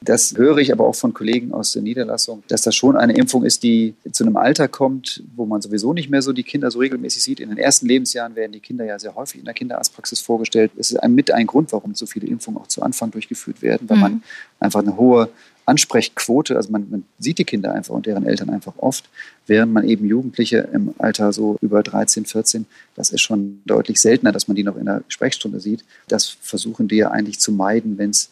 [0.00, 3.44] Das höre ich aber auch von Kollegen aus der Niederlassung, dass das schon eine Impfung
[3.44, 6.78] ist, die zu einem Alter kommt, wo man sowieso nicht mehr so die Kinder so
[6.78, 7.40] regelmäßig sieht.
[7.40, 10.70] In den ersten Lebensjahren werden die Kinder ja sehr häufig in der Kinderarztpraxis vorgestellt.
[10.76, 13.96] Es ist mit ein Grund, warum so viele Impfungen auch zu Anfang durchgeführt werden, weil
[13.96, 14.02] mhm.
[14.02, 14.22] man
[14.60, 15.28] einfach eine hohe
[15.68, 19.10] Ansprechquote, also man, man, sieht die Kinder einfach und deren Eltern einfach oft,
[19.46, 24.32] während man eben Jugendliche im Alter so über 13, 14, das ist schon deutlich seltener,
[24.32, 25.84] dass man die noch in der Sprechstunde sieht.
[26.08, 28.30] Das versuchen die ja eigentlich zu meiden, wenn es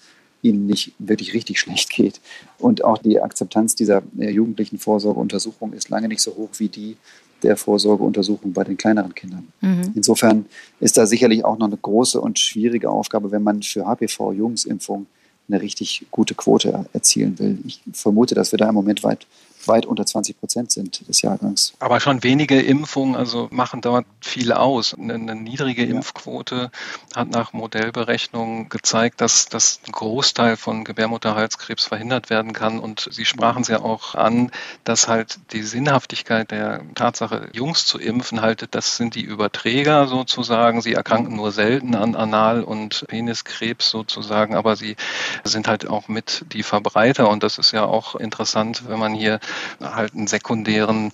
[0.49, 2.20] ihnen nicht wirklich richtig schlecht geht.
[2.59, 6.97] Und auch die Akzeptanz dieser äh, jugendlichen Vorsorgeuntersuchung ist lange nicht so hoch wie die
[7.42, 9.49] der Vorsorgeuntersuchung bei den kleineren Kindern.
[9.61, 9.92] Mhm.
[9.94, 10.47] Insofern
[10.80, 15.07] ist da sicherlich auch noch eine große und schwierige Aufgabe, wenn man für HPV-Jungsimpfung
[15.49, 17.59] eine richtig gute Quote erzielen will.
[17.66, 19.26] Ich vermute, dass wir da im Moment weit
[19.68, 21.74] weit unter 20 Prozent sind des Jahrgangs.
[21.78, 24.94] Aber schon wenige Impfungen also machen dort viel aus.
[24.94, 25.90] Eine, eine niedrige ja.
[25.90, 26.70] Impfquote
[27.14, 32.78] hat nach Modellberechnungen gezeigt, dass, dass ein Großteil von Gebärmutterhalskrebs verhindert werden kann.
[32.78, 34.50] Und Sie sprachen es ja auch an,
[34.84, 40.80] dass halt die Sinnhaftigkeit der Tatsache, Jungs zu impfen, halt, das sind die Überträger sozusagen.
[40.80, 44.96] Sie erkranken nur selten an Anal- und Peniskrebs sozusagen, aber sie
[45.44, 47.28] sind halt auch mit die Verbreiter.
[47.28, 49.40] Und das ist ja auch interessant, wenn man hier
[49.80, 51.12] halt einen sekundären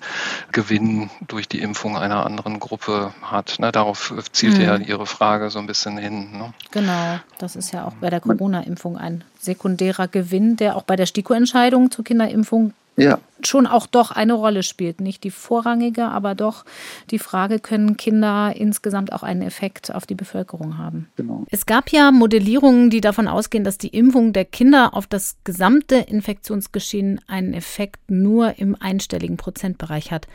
[0.52, 3.58] Gewinn durch die Impfung einer anderen Gruppe hat.
[3.58, 4.64] Ne, darauf zielt mhm.
[4.64, 6.32] ja Ihre Frage so ein bisschen hin.
[6.32, 6.52] Ne?
[6.70, 11.06] Genau, das ist ja auch bei der Corona-Impfung ein sekundärer Gewinn, der auch bei der
[11.06, 13.18] STIKO-Entscheidung zur Kinderimpfung ja.
[13.44, 15.00] schon auch doch eine Rolle spielt.
[15.00, 16.64] Nicht die vorrangige, aber doch
[17.10, 21.08] die Frage, können Kinder insgesamt auch einen Effekt auf die Bevölkerung haben?
[21.16, 21.44] Genau.
[21.50, 25.96] Es gab ja Modellierungen, die davon ausgehen, dass die Impfung der Kinder auf das gesamte
[25.96, 30.26] Infektionsgeschehen einen Effekt nur im einstelligen Prozentbereich hat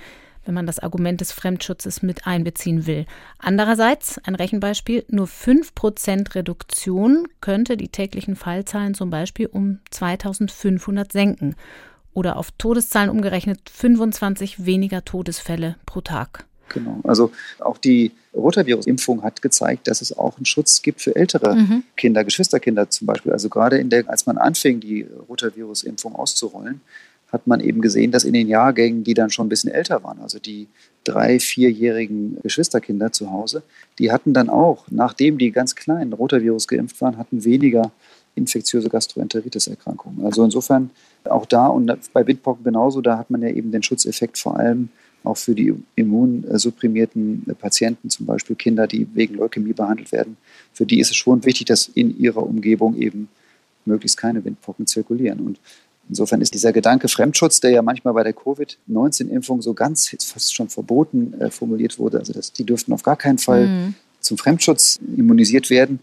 [0.48, 3.06] wenn man das Argument des Fremdschutzes mit einbeziehen will.
[3.38, 11.56] Andererseits, ein Rechenbeispiel, nur 5% Reduktion könnte die täglichen Fallzahlen zum Beispiel um 2500 senken
[12.18, 16.46] oder auf Todeszahlen umgerechnet 25 weniger Todesfälle pro Tag.
[16.70, 17.00] Genau.
[17.04, 21.84] Also auch die Rotavirus-Impfung hat gezeigt, dass es auch einen Schutz gibt für ältere mhm.
[21.96, 23.32] Kinder, Geschwisterkinder zum Beispiel.
[23.32, 26.82] Also gerade in der, als man anfing, die Rotavirus-Impfung auszurollen,
[27.32, 30.20] hat man eben gesehen, dass in den Jahrgängen, die dann schon ein bisschen älter waren,
[30.20, 30.68] also die
[31.04, 33.62] drei-, vierjährigen Geschwisterkinder zu Hause,
[34.00, 37.92] die hatten dann auch, nachdem die ganz kleinen Rotavirus geimpft waren, hatten weniger
[38.38, 40.24] infektiöse Gastroenteritis-Erkrankungen.
[40.26, 40.92] Also insofern
[41.28, 44.90] auch da und bei Windpocken genauso, da hat man ja eben den Schutzeffekt vor allem
[45.24, 50.38] auch für die immunsupprimierten Patienten, zum Beispiel Kinder, die wegen Leukämie behandelt werden.
[50.74, 53.28] Für die ist es schon wichtig, dass in ihrer Umgebung eben
[53.86, 55.40] möglichst keine Windpocken zirkulieren.
[55.40, 55.60] Und
[56.10, 60.70] insofern ist dieser Gedanke Fremdschutz, der ja manchmal bei der Covid-19-Impfung so ganz fast schon
[60.70, 63.96] verboten äh, formuliert wurde, also dass die dürften auf gar keinen Fall mhm.
[64.20, 66.00] zum Fremdschutz immunisiert werden,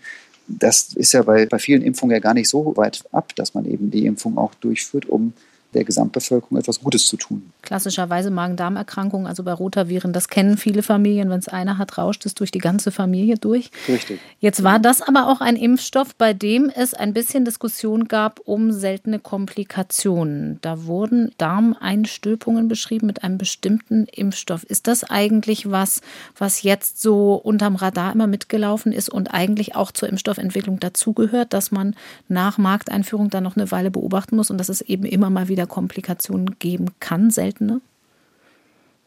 [0.47, 3.64] das ist ja bei, bei vielen Impfungen ja gar nicht so weit ab, dass man
[3.66, 5.32] eben die Impfung auch durchführt, um
[5.74, 7.50] der Gesamtbevölkerung etwas Gutes zu tun.
[7.62, 11.30] Klassischerweise Magen-Darm-Erkrankungen, also bei Rotaviren, das kennen viele Familien.
[11.30, 13.70] Wenn es einer hat, rauscht es durch die ganze Familie durch.
[13.88, 14.20] Richtig.
[14.40, 18.72] Jetzt war das aber auch ein Impfstoff, bei dem es ein bisschen Diskussion gab um
[18.72, 20.58] seltene Komplikationen.
[20.60, 24.64] Da wurden Darmeinstülpungen beschrieben mit einem bestimmten Impfstoff.
[24.64, 26.00] Ist das eigentlich was,
[26.36, 31.70] was jetzt so unterm Radar immer mitgelaufen ist und eigentlich auch zur Impfstoffentwicklung dazugehört, dass
[31.70, 31.94] man
[32.28, 35.63] nach Markteinführung dann noch eine Weile beobachten muss und dass es eben immer mal wieder
[35.66, 37.80] Komplikationen geben kann, seltene?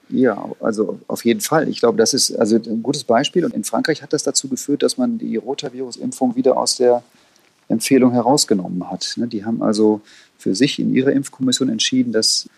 [0.09, 1.67] Ja, also auf jeden Fall.
[1.67, 3.43] Ich glaube, das ist also ein gutes Beispiel.
[3.43, 7.03] Und in Frankreich hat das dazu geführt, dass man die Rotavirus-Impfung wieder aus der
[7.67, 9.13] Empfehlung herausgenommen hat.
[9.17, 10.01] Ne, die haben also
[10.37, 12.49] für sich in ihrer Impfkommission entschieden, dass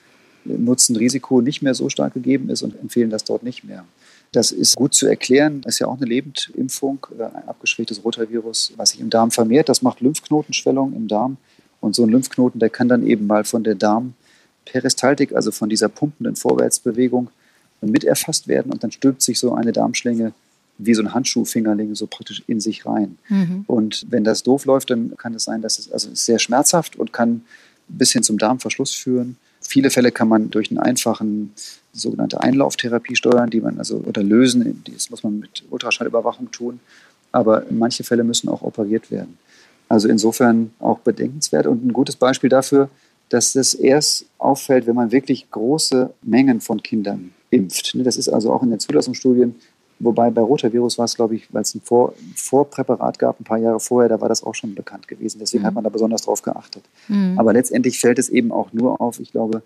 [0.45, 3.84] Nutzen-Risiko nicht mehr so stark gegeben ist und empfehlen das dort nicht mehr.
[4.32, 5.62] Das ist gut zu erklären.
[5.62, 9.70] Das ist ja auch eine Lebendimpfung, äh, ein abgeschwächtes Rotavirus, was sich im Darm vermehrt.
[9.70, 11.38] Das macht Lymphknotenschwellung im Darm.
[11.82, 15.90] Und so ein Lymphknoten, der kann dann eben mal von der Darmperistaltik, also von dieser
[15.90, 17.30] pumpenden Vorwärtsbewegung,
[17.82, 20.34] mit erfasst werden und dann stülpt sich so eine Darmschlinge
[20.80, 23.18] wie so ein Handschuhfingerling so praktisch in sich rein.
[23.28, 23.66] Mhm.
[23.68, 26.96] Und wenn das doof läuft, dann kann es sein, dass es also ist sehr schmerzhaft
[26.96, 27.42] und kann
[27.90, 29.36] bis hin zum Darmverschluss führen.
[29.62, 31.54] Viele Fälle kann man durch einen einfachen
[31.92, 34.84] sogenannte Einlauftherapie steuern, die man also oder lösen.
[34.94, 36.80] Das muss man mit Ultraschallüberwachung tun.
[37.32, 39.38] Aber manche Fälle müssen auch operiert werden.
[39.90, 42.90] Also insofern auch bedenkenswert und ein gutes Beispiel dafür,
[43.30, 47.96] dass das erst auffällt, wenn man wirklich große Mengen von Kindern impft.
[48.06, 49.56] Das ist also auch in den Zulassungsstudien,
[50.00, 53.58] wobei bei Rotavirus war es, glaube ich, weil es ein Vor Vorpräparat gab, ein paar
[53.58, 55.40] Jahre vorher, da war das auch schon bekannt gewesen.
[55.40, 55.68] Deswegen mhm.
[55.68, 56.84] hat man da besonders drauf geachtet.
[57.08, 57.38] Mhm.
[57.38, 59.64] Aber letztendlich fällt es eben auch nur auf, ich glaube,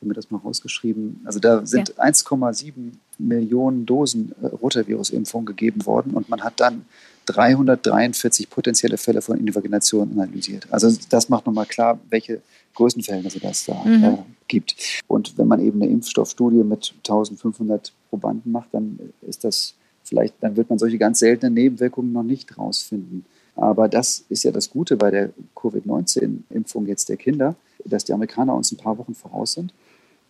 [0.00, 2.04] haben wir das mal rausgeschrieben, also da sind ja.
[2.04, 2.72] 1,7
[3.18, 6.84] Millionen Dosen äh, Rotavirus-Impfung gegeben worden und man hat dann
[7.26, 10.66] 343 potenzielle Fälle von Invagination analysiert.
[10.70, 12.40] Also das macht nochmal klar, welche
[12.74, 14.04] Größenverhältnisse das da mhm.
[14.04, 14.18] äh,
[14.48, 15.00] gibt.
[15.06, 20.56] Und wenn man eben eine Impfstoffstudie mit 1500 Probanden macht, dann ist das vielleicht, dann
[20.56, 23.24] wird man solche ganz seltenen Nebenwirkungen noch nicht rausfinden.
[23.56, 27.54] Aber das ist ja das Gute bei der Covid-19-Impfung jetzt der Kinder,
[27.84, 29.72] dass die Amerikaner uns ein paar Wochen voraus sind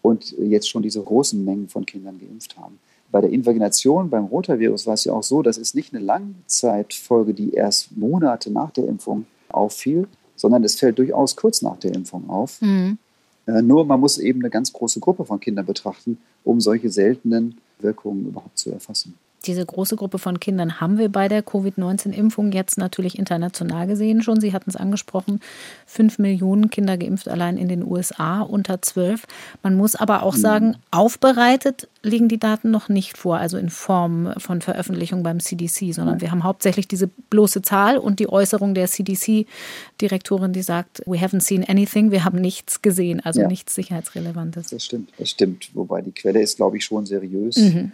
[0.02, 2.78] und jetzt schon diese großen Mengen von Kindern geimpft haben.
[3.10, 7.32] Bei der Invagination beim Rotavirus war es ja auch so, dass es nicht eine Langzeitfolge,
[7.32, 12.28] die erst Monate nach der Impfung auffiel, sondern es fällt durchaus kurz nach der Impfung
[12.28, 12.60] auf.
[12.60, 12.98] Mhm.
[13.46, 17.58] Äh, nur man muss eben eine ganz große Gruppe von Kindern betrachten, um solche seltenen
[17.78, 19.14] Wirkungen überhaupt zu erfassen.
[19.44, 24.40] Diese große Gruppe von Kindern haben wir bei der Covid-19-Impfung jetzt natürlich international gesehen schon.
[24.40, 25.40] Sie hatten es angesprochen,
[25.86, 29.26] fünf Millionen Kinder geimpft allein in den USA unter zwölf.
[29.62, 30.40] Man muss aber auch mhm.
[30.40, 35.94] sagen, aufbereitet liegen die Daten noch nicht vor, also in Form von Veröffentlichung beim CDC,
[35.94, 41.16] sondern wir haben hauptsächlich diese bloße Zahl und die Äußerung der CDC-Direktorin, die sagt, we
[41.16, 43.48] haven't seen anything, wir haben nichts gesehen, also ja.
[43.48, 44.68] nichts Sicherheitsrelevantes.
[44.68, 45.70] Das stimmt, das stimmt.
[45.74, 47.56] Wobei die Quelle ist, glaube ich, schon seriös.
[47.56, 47.92] Mhm.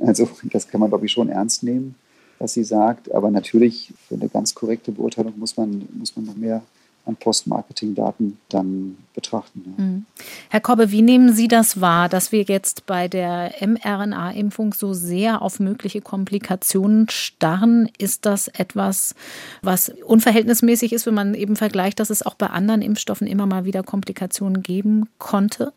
[0.00, 1.94] Also das kann man, glaube ich, schon ernst nehmen,
[2.38, 3.12] was sie sagt.
[3.12, 6.62] Aber natürlich, für eine ganz korrekte Beurteilung muss man, muss man noch mehr
[7.06, 9.62] an Post-Marketing-Daten dann betrachten.
[9.64, 9.84] Ja.
[9.84, 10.06] Mhm.
[10.50, 15.40] Herr Kobbe, wie nehmen Sie das wahr, dass wir jetzt bei der mRNA-Impfung so sehr
[15.40, 17.88] auf mögliche Komplikationen starren?
[17.96, 19.14] Ist das etwas,
[19.62, 23.64] was unverhältnismäßig ist, wenn man eben vergleicht, dass es auch bei anderen Impfstoffen immer mal
[23.64, 25.72] wieder Komplikationen geben konnte?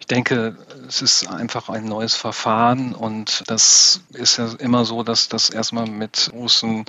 [0.00, 0.56] Ich denke,
[0.88, 5.86] es ist einfach ein neues Verfahren und das ist ja immer so, dass das erstmal
[5.86, 6.84] mit großen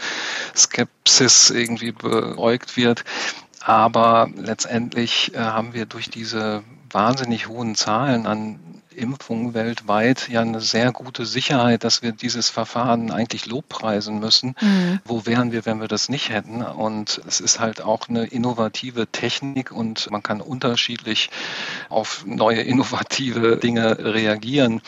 [0.55, 3.03] Skepsis irgendwie beäugt wird.
[3.59, 8.59] Aber letztendlich äh, haben wir durch diese wahnsinnig hohen Zahlen an
[9.01, 14.55] Impfungen weltweit ja eine sehr gute Sicherheit, dass wir dieses Verfahren eigentlich lobpreisen müssen.
[14.61, 14.99] Mhm.
[15.05, 16.61] Wo wären wir, wenn wir das nicht hätten?
[16.61, 21.29] Und es ist halt auch eine innovative Technik und man kann unterschiedlich
[21.89, 24.81] auf neue innovative Dinge reagieren.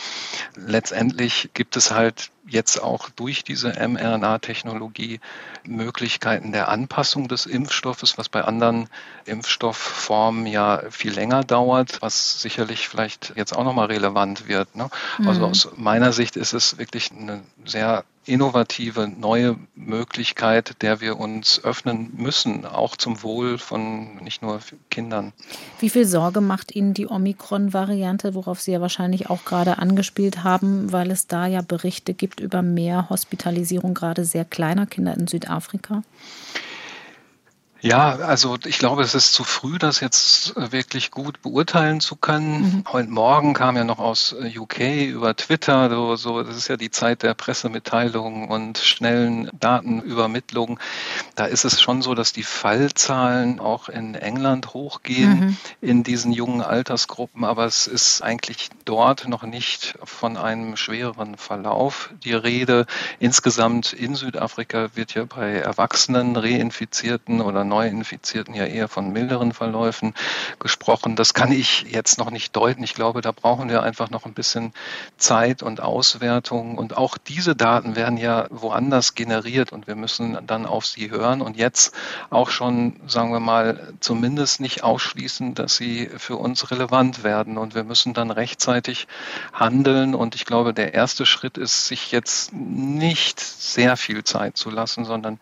[0.56, 5.20] Letztendlich gibt es halt jetzt auch durch diese mRNA-Technologie
[5.66, 8.90] Möglichkeiten der Anpassung des Impfstoffes, was bei anderen
[9.26, 14.76] Impfstoffformen ja viel länger dauert, was sicherlich vielleicht jetzt auch nochmal relevant wird.
[14.76, 14.90] Ne?
[15.18, 15.28] Also mhm.
[15.28, 21.64] Also aus meiner Sicht ist es wirklich eine sehr innovative neue Möglichkeit, der wir uns
[21.64, 24.60] öffnen müssen, auch zum Wohl von nicht nur
[24.90, 25.34] Kindern.
[25.80, 30.92] Wie viel Sorge macht Ihnen die Omikron-Variante, worauf Sie ja wahrscheinlich auch gerade angespielt haben,
[30.92, 36.04] weil es da ja Berichte gibt über mehr Hospitalisierung gerade sehr kleiner Kinder in Südafrika?
[37.84, 42.16] Ja, also ich glaube, es ist zu früh, das jetzt äh, wirklich gut beurteilen zu
[42.16, 42.62] können.
[42.62, 42.84] Mhm.
[42.90, 46.78] Heute Morgen kam ja noch aus äh, UK über Twitter, so, so, das ist ja
[46.78, 50.80] die Zeit der Pressemitteilungen und schnellen Datenübermittlungen.
[51.36, 55.58] Da ist es schon so, dass die Fallzahlen auch in England hochgehen mhm.
[55.82, 62.12] in diesen jungen Altersgruppen, aber es ist eigentlich dort noch nicht von einem schwereren Verlauf
[62.24, 62.86] die Rede.
[63.20, 70.14] Insgesamt in Südafrika wird ja bei Erwachsenen Reinfizierten oder Neuinfizierten ja eher von milderen Verläufen
[70.60, 71.16] gesprochen.
[71.16, 72.84] Das kann ich jetzt noch nicht deuten.
[72.84, 74.74] Ich glaube, da brauchen wir einfach noch ein bisschen
[75.18, 76.78] Zeit und Auswertung.
[76.78, 81.42] Und auch diese Daten werden ja woanders generiert und wir müssen dann auf sie hören
[81.42, 81.96] und jetzt
[82.30, 87.58] auch schon, sagen wir mal, zumindest nicht ausschließen, dass sie für uns relevant werden.
[87.58, 89.08] Und wir müssen dann rechtzeitig
[89.52, 90.14] handeln.
[90.14, 95.06] Und ich glaube, der erste Schritt ist, sich jetzt nicht sehr viel Zeit zu lassen,
[95.06, 95.40] sondern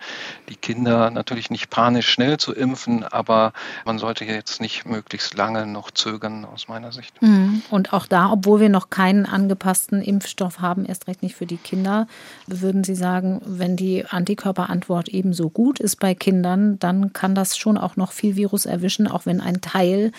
[0.48, 3.54] die Kinder natürlich nicht panisch schnell zu impfen, aber
[3.86, 7.22] man sollte jetzt nicht möglichst lange noch zögern, aus meiner Sicht.
[7.22, 7.62] Mhm.
[7.70, 11.58] Und auch da, obwohl wir noch keinen angepassten Impfstoff haben, erst recht nicht für die
[11.58, 12.08] Kinder,
[12.48, 17.78] würden Sie sagen, wenn die Antikörperantwort ebenso gut ist bei Kindern, dann kann das schon
[17.78, 20.12] auch noch viel Virus erwischen, auch wenn ein Teil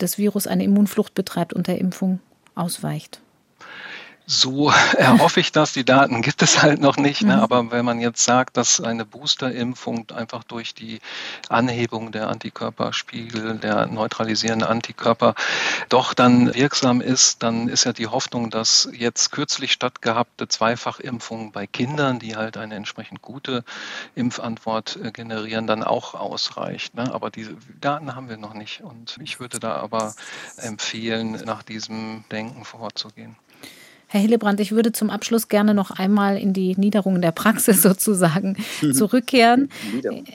[0.00, 2.20] des Virus eine Immunflucht betreibt und der Impfung
[2.54, 3.20] ausweicht.
[4.28, 5.72] So erhoffe ich das.
[5.72, 7.22] Die Daten gibt es halt noch nicht.
[7.22, 7.36] Ne?
[7.36, 7.42] Mhm.
[7.42, 11.00] Aber wenn man jetzt sagt, dass eine Boosterimpfung einfach durch die
[11.48, 15.34] Anhebung der Antikörperspiegel, der neutralisierenden Antikörper
[15.88, 21.68] doch dann wirksam ist, dann ist ja die Hoffnung, dass jetzt kürzlich stattgehabte Zweifachimpfungen bei
[21.68, 23.64] Kindern, die halt eine entsprechend gute
[24.16, 26.96] Impfantwort äh, generieren, dann auch ausreicht.
[26.96, 27.14] Ne?
[27.14, 28.80] Aber diese Daten haben wir noch nicht.
[28.80, 30.14] Und ich würde da aber
[30.56, 33.36] empfehlen, nach diesem Denken vorzugehen.
[34.08, 38.56] Herr Hillebrand, ich würde zum Abschluss gerne noch einmal in die Niederungen der Praxis sozusagen
[38.92, 39.68] zurückkehren.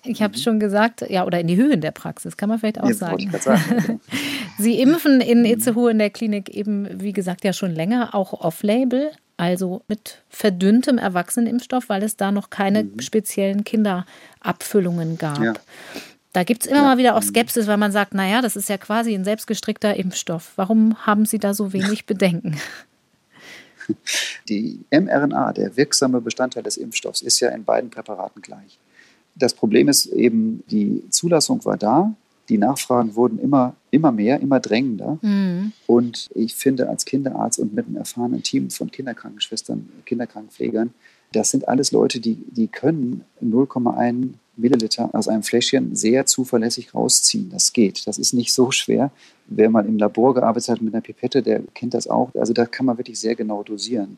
[0.03, 0.41] Ich habe mhm.
[0.41, 3.31] schon gesagt, ja, oder in die Höhen der Praxis, kann man vielleicht auch Jetzt sagen.
[3.39, 4.01] sagen.
[4.57, 5.45] Sie impfen in mhm.
[5.45, 10.97] Itzehoe in der Klinik eben, wie gesagt, ja schon länger, auch off-label, also mit verdünntem
[10.97, 12.99] Erwachsenenimpfstoff, weil es da noch keine mhm.
[12.99, 15.41] speziellen Kinderabfüllungen gab.
[15.41, 15.53] Ja.
[16.33, 16.85] Da gibt es immer ja.
[16.85, 20.53] mal wieder auch Skepsis, weil man sagt, naja, das ist ja quasi ein selbstgestrickter Impfstoff.
[20.55, 22.57] Warum haben Sie da so wenig Bedenken?
[24.49, 28.79] Die mRNA, der wirksame Bestandteil des Impfstoffs, ist ja in beiden Präparaten gleich.
[29.35, 32.13] Das Problem ist eben, die Zulassung war da,
[32.49, 35.17] die Nachfragen wurden immer, immer mehr, immer drängender.
[35.21, 35.71] Mhm.
[35.87, 40.93] Und ich finde, als Kinderarzt und mit einem erfahrenen Team von Kinderkrankenschwestern, Kinderkrankenpflegern,
[41.31, 47.49] das sind alles Leute, die, die können 0,1 Milliliter aus einem Fläschchen sehr zuverlässig rausziehen.
[47.49, 48.05] Das geht.
[48.07, 49.11] Das ist nicht so schwer.
[49.47, 52.29] Wer mal im Labor gearbeitet hat mit einer Pipette, der kennt das auch.
[52.35, 54.17] Also da kann man wirklich sehr genau dosieren.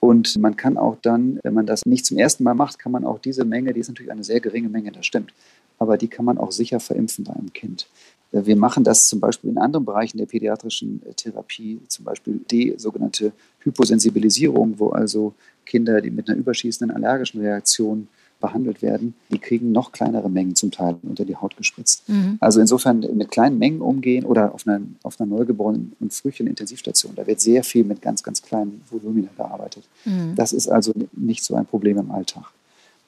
[0.00, 3.06] Und man kann auch dann, wenn man das nicht zum ersten Mal macht, kann man
[3.06, 5.32] auch diese Menge, die ist natürlich eine sehr geringe Menge, das stimmt,
[5.78, 7.86] aber die kann man auch sicher verimpfen bei einem Kind.
[8.30, 13.32] Wir machen das zum Beispiel in anderen Bereichen der pädiatrischen Therapie, zum Beispiel die sogenannte
[13.60, 15.32] Hyposensibilisierung, wo also
[15.64, 18.08] Kinder, die mit einer überschießenden allergischen Reaktion
[18.44, 22.06] behandelt werden, die kriegen noch kleinere Mengen zum Teil unter die Haut gespritzt.
[22.10, 22.36] Mhm.
[22.40, 27.26] Also insofern mit kleinen Mengen umgehen oder auf einer, auf einer Neugeborenen- und Frühchenintensivstation, da
[27.26, 29.84] wird sehr viel mit ganz, ganz kleinen Volumina gearbeitet.
[30.04, 30.34] Mhm.
[30.34, 32.44] Das ist also nicht so ein Problem im Alltag.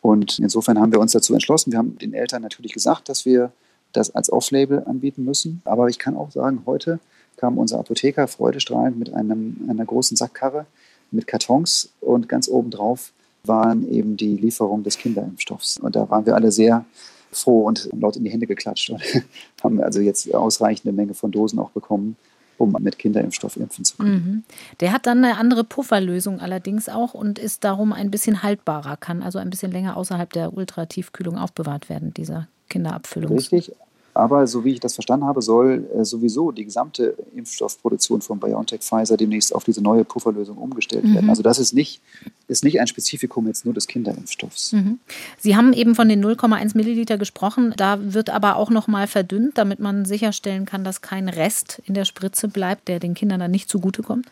[0.00, 1.72] Und insofern haben wir uns dazu entschlossen.
[1.72, 3.52] Wir haben den Eltern natürlich gesagt, dass wir
[3.92, 5.60] das als Off-Label anbieten müssen.
[5.66, 6.98] Aber ich kann auch sagen, heute
[7.36, 10.64] kam unser Apotheker freudestrahlend mit einem, einer großen Sackkarre
[11.10, 13.12] mit Kartons und ganz obendrauf
[13.48, 15.78] waren eben die Lieferung des Kinderimpfstoffs.
[15.78, 16.84] Und da waren wir alle sehr
[17.32, 19.02] froh und laut in die Hände geklatscht und
[19.62, 22.16] haben also jetzt ausreichende Menge von Dosen auch bekommen,
[22.58, 24.12] um mit Kinderimpfstoff impfen zu können.
[24.12, 24.44] Mhm.
[24.80, 29.22] Der hat dann eine andere Pufferlösung allerdings auch und ist darum ein bisschen haltbarer, kann
[29.22, 33.32] also ein bisschen länger außerhalb der Ultratiefkühlung aufbewahrt werden, dieser Kinderabfüllung.
[33.32, 33.72] Richtig,
[34.16, 38.80] aber so wie ich das verstanden habe, soll äh, sowieso die gesamte Impfstoffproduktion von BioNTech
[38.80, 41.14] Pfizer demnächst auf diese neue Pufferlösung umgestellt mhm.
[41.14, 41.30] werden.
[41.30, 42.00] Also das ist nicht,
[42.48, 44.72] ist nicht ein Spezifikum jetzt nur des Kinderimpfstoffs.
[44.72, 44.98] Mhm.
[45.38, 47.74] Sie haben eben von den 0,1 Milliliter gesprochen.
[47.76, 51.94] Da wird aber auch noch mal verdünnt, damit man sicherstellen kann, dass kein Rest in
[51.94, 54.26] der Spritze bleibt, der den Kindern dann nicht zugutekommt.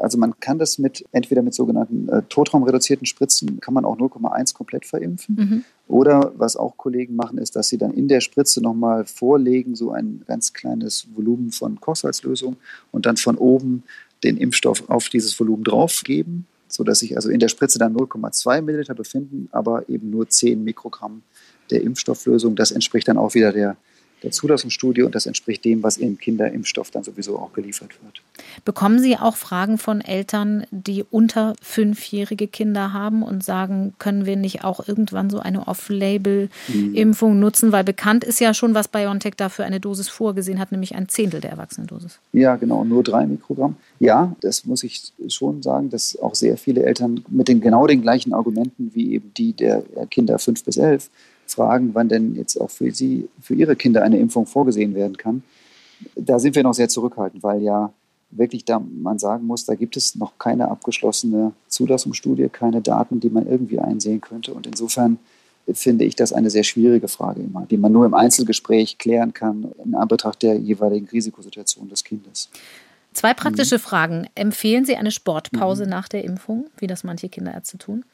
[0.00, 4.54] Also man kann das mit entweder mit sogenannten äh, totraumreduzierten Spritzen, kann man auch 0,1
[4.54, 5.36] komplett verimpfen.
[5.38, 5.64] Mhm.
[5.88, 9.90] Oder was auch Kollegen machen, ist, dass sie dann in der Spritze nochmal vorlegen, so
[9.90, 12.56] ein ganz kleines Volumen von Kochsalzlösung
[12.92, 13.82] und dann von oben
[14.24, 18.94] den Impfstoff auf dieses Volumen draufgeben, sodass sich also in der Spritze dann 0,2 Milliliter
[18.94, 21.22] befinden, aber eben nur 10 Mikrogramm
[21.70, 22.56] der Impfstofflösung.
[22.56, 23.76] Das entspricht dann auch wieder der
[24.22, 28.22] der Zulassungsstudie und das entspricht dem, was im Kinderimpfstoff dann sowieso auch geliefert wird.
[28.64, 34.36] Bekommen Sie auch Fragen von Eltern, die unter fünfjährige Kinder haben und sagen, können wir
[34.36, 37.40] nicht auch irgendwann so eine Off-Label-Impfung mhm.
[37.40, 37.72] nutzen?
[37.72, 41.08] Weil bekannt ist ja schon, was BioNTech da für eine Dosis vorgesehen hat, nämlich ein
[41.08, 42.18] Zehntel der Erwachsenendosis.
[42.32, 43.76] Ja, genau, nur drei Mikrogramm.
[43.98, 48.02] Ja, das muss ich schon sagen, dass auch sehr viele Eltern mit den genau den
[48.02, 51.10] gleichen Argumenten wie eben die der Kinder fünf bis elf
[51.50, 55.42] fragen, wann denn jetzt auch für Sie, für Ihre Kinder eine Impfung vorgesehen werden kann.
[56.16, 57.92] Da sind wir noch sehr zurückhaltend, weil ja
[58.30, 63.30] wirklich da man sagen muss, da gibt es noch keine abgeschlossene Zulassungsstudie, keine Daten, die
[63.30, 64.54] man irgendwie einsehen könnte.
[64.54, 65.18] Und insofern
[65.72, 69.70] finde ich das eine sehr schwierige Frage immer, die man nur im Einzelgespräch klären kann
[69.84, 72.50] in Anbetracht der jeweiligen Risikosituation des Kindes.
[73.12, 73.80] Zwei praktische mhm.
[73.80, 74.26] Fragen.
[74.34, 75.90] Empfehlen Sie eine Sportpause mhm.
[75.90, 78.04] nach der Impfung, wie das manche Kinderärzte tun?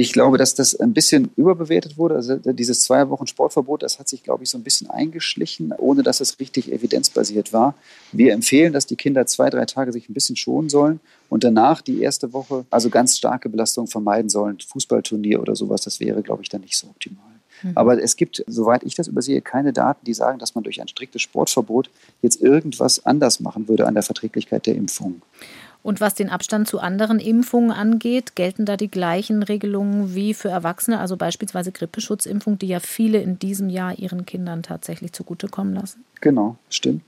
[0.00, 2.14] Ich glaube, dass das ein bisschen überbewertet wurde.
[2.14, 6.04] Also dieses zwei Wochen Sportverbot, das hat sich, glaube ich, so ein bisschen eingeschlichen, ohne
[6.04, 7.74] dass es richtig evidenzbasiert war.
[8.12, 11.82] Wir empfehlen, dass die Kinder zwei, drei Tage sich ein bisschen schonen sollen und danach
[11.82, 14.58] die erste Woche also ganz starke Belastungen vermeiden sollen.
[14.60, 17.24] Fußballturnier oder sowas, das wäre, glaube ich, dann nicht so optimal.
[17.64, 17.72] Mhm.
[17.74, 20.86] Aber es gibt, soweit ich das übersehe, keine Daten, die sagen, dass man durch ein
[20.86, 21.90] striktes Sportverbot
[22.22, 25.22] jetzt irgendwas anders machen würde an der Verträglichkeit der Impfung.
[25.88, 30.50] Und was den Abstand zu anderen Impfungen angeht, gelten da die gleichen Regelungen wie für
[30.50, 36.04] Erwachsene, also beispielsweise Grippeschutzimpfung, die ja viele in diesem Jahr ihren Kindern tatsächlich zugutekommen lassen?
[36.20, 37.00] Genau, stimmt.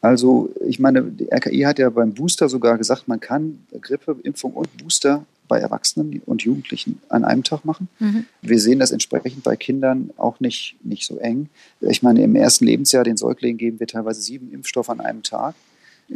[0.00, 4.76] Also ich meine, die RKI hat ja beim Booster sogar gesagt, man kann Grippeimpfung und
[4.78, 7.88] Booster bei Erwachsenen und Jugendlichen an einem Tag machen.
[8.00, 8.24] Mhm.
[8.40, 11.50] Wir sehen das entsprechend bei Kindern auch nicht, nicht so eng.
[11.80, 15.54] Ich meine, im ersten Lebensjahr den Säuglingen geben wir teilweise sieben Impfstoffe an einem Tag.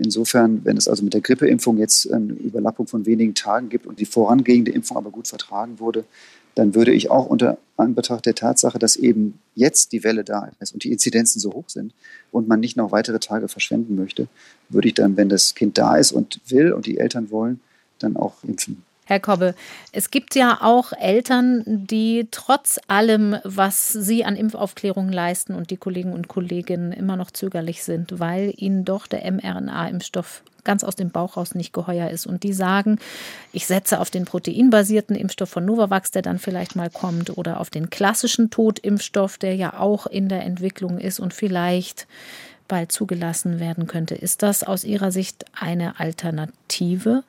[0.03, 3.99] Insofern, wenn es also mit der Grippeimpfung jetzt eine Überlappung von wenigen Tagen gibt und
[3.99, 6.05] die vorangehende Impfung aber gut vertragen wurde,
[6.55, 10.73] dann würde ich auch unter Anbetracht der Tatsache, dass eben jetzt die Welle da ist
[10.73, 11.93] und die Inzidenzen so hoch sind
[12.33, 14.27] und man nicht noch weitere Tage verschwenden möchte,
[14.71, 17.61] würde ich dann, wenn das Kind da ist und will und die Eltern wollen,
[17.99, 18.83] dann auch impfen.
[19.09, 19.55] Herr Kobbe,
[19.93, 25.77] es gibt ja auch Eltern, die trotz allem, was sie an Impfaufklärung leisten und die
[25.77, 31.11] Kollegen und Kolleginnen immer noch zögerlich sind, weil ihnen doch der mRNA-Impfstoff ganz aus dem
[31.11, 32.27] Bauch raus nicht geheuer ist.
[32.27, 32.99] Und die sagen,
[33.53, 37.71] ich setze auf den proteinbasierten Impfstoff von Novavax, der dann vielleicht mal kommt, oder auf
[37.71, 42.09] den klassischen Totimpfstoff, der ja auch in der Entwicklung ist und vielleicht
[42.67, 44.17] bald zugelassen werden könnte.
[44.17, 47.23] Ist das aus Ihrer Sicht eine Alternative?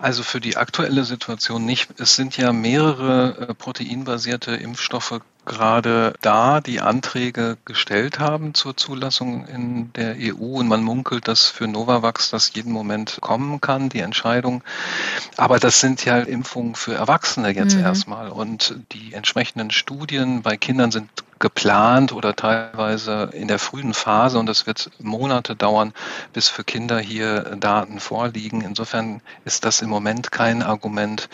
[0.00, 1.98] Also für die aktuelle Situation nicht.
[1.98, 9.46] Es sind ja mehrere äh, proteinbasierte Impfstoffe gerade da, die Anträge gestellt haben zur Zulassung
[9.46, 14.00] in der EU und man munkelt, dass für Novavax das jeden Moment kommen kann, die
[14.00, 14.62] Entscheidung.
[15.36, 17.82] Aber das sind ja Impfungen für Erwachsene jetzt mhm.
[17.82, 24.38] erstmal und die entsprechenden Studien bei Kindern sind geplant oder teilweise in der frühen Phase
[24.38, 25.92] und es wird Monate dauern,
[26.32, 28.62] bis für Kinder hier Daten vorliegen.
[28.62, 31.28] Insofern ist das im Moment kein Argument,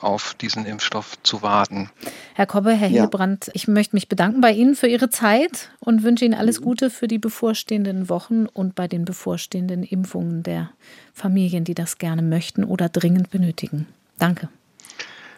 [0.00, 1.90] auf diesen Impfstoff zu warten.
[2.34, 3.02] Herr Kobbe, Herr ja.
[3.02, 6.64] Hildebrand, ich möchte mich bedanken bei Ihnen für Ihre Zeit und wünsche Ihnen alles mhm.
[6.64, 10.70] Gute für die bevorstehenden Wochen und bei den bevorstehenden Impfungen der
[11.12, 13.86] Familien, die das gerne möchten oder dringend benötigen.
[14.18, 14.48] Danke.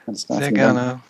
[0.07, 1.01] Sehr gerne.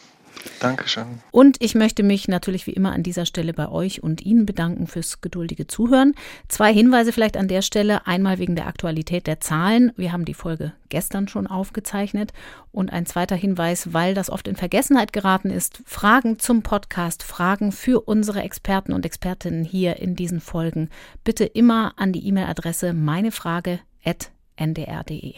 [0.60, 1.20] Dankeschön.
[1.30, 4.86] Und ich möchte mich natürlich wie immer an dieser Stelle bei euch und Ihnen bedanken
[4.86, 6.14] fürs geduldige Zuhören.
[6.48, 8.06] Zwei Hinweise vielleicht an der Stelle.
[8.06, 9.92] Einmal wegen der Aktualität der Zahlen.
[9.96, 12.32] Wir haben die Folge gestern schon aufgezeichnet.
[12.70, 15.82] Und ein zweiter Hinweis, weil das oft in Vergessenheit geraten ist.
[15.84, 20.88] Fragen zum Podcast, Fragen für unsere Experten und Expertinnen hier in diesen Folgen.
[21.24, 25.34] Bitte immer an die E-Mail-Adresse meinefrage.ndr.de.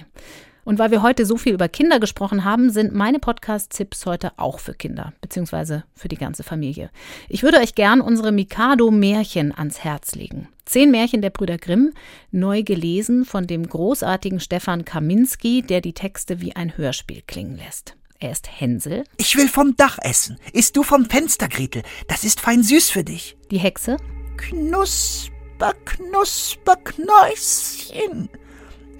[0.64, 4.58] Und weil wir heute so viel über Kinder gesprochen haben, sind meine Podcast-Tipps heute auch
[4.58, 6.90] für Kinder, beziehungsweise für die ganze Familie.
[7.28, 10.48] Ich würde euch gern unsere Mikado-Märchen ans Herz legen.
[10.64, 11.92] Zehn Märchen der Brüder Grimm,
[12.30, 17.96] neu gelesen von dem großartigen Stefan Kaminski, der die Texte wie ein Hörspiel klingen lässt.
[18.18, 19.04] Er ist Hänsel.
[19.18, 20.38] Ich will vom Dach essen.
[20.54, 21.82] Isst du vom Fenster, Gretel.
[22.08, 23.36] Das ist fein süß für dich.
[23.50, 23.98] Die Hexe.
[24.38, 28.30] Knusper, knusper, Knäuschen.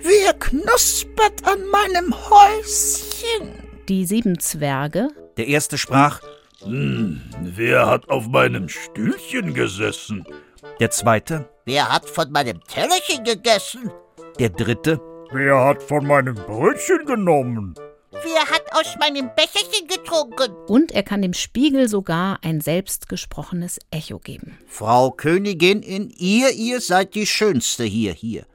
[0.01, 3.63] Wer knuspert an meinem Häuschen?
[3.89, 5.09] Die sieben Zwerge.
[5.37, 6.21] Der erste sprach,
[6.63, 10.25] hm, wer hat auf meinem Stühlchen gesessen?
[10.81, 13.91] Der zweite, wer hat von meinem Tellerchen gegessen?
[14.39, 15.01] Der dritte,
[15.35, 17.75] Wer hat von meinem Brötchen genommen?
[18.13, 20.55] Wer hat aus meinem Becherchen getrunken?
[20.69, 24.57] Und er kann dem Spiegel sogar ein selbstgesprochenes Echo geben.
[24.69, 28.47] Frau Königin, in ihr, ihr seid die Schönste hier, hier.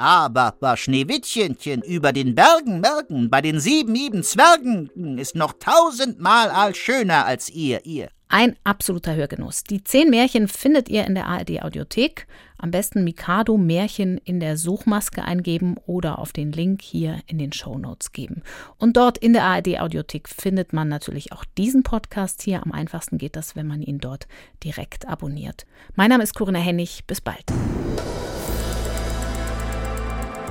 [0.00, 6.48] Aber bei Schneewittchenchen über den Bergen, Bergen, bei den sieben lieben Zwergen, ist noch tausendmal
[6.48, 8.08] all schöner als ihr, ihr.
[8.30, 9.62] Ein absoluter Hörgenuss.
[9.62, 12.26] Die zehn Märchen findet ihr in der ARD Audiothek.
[12.56, 17.52] Am besten Mikado Märchen in der Suchmaske eingeben oder auf den Link hier in den
[17.52, 18.42] Show Notes geben.
[18.78, 22.62] Und dort in der ARD Audiothek findet man natürlich auch diesen Podcast hier.
[22.62, 24.28] Am einfachsten geht das, wenn man ihn dort
[24.64, 25.66] direkt abonniert.
[25.94, 27.04] Mein Name ist Corinna Hennig.
[27.06, 27.44] Bis bald.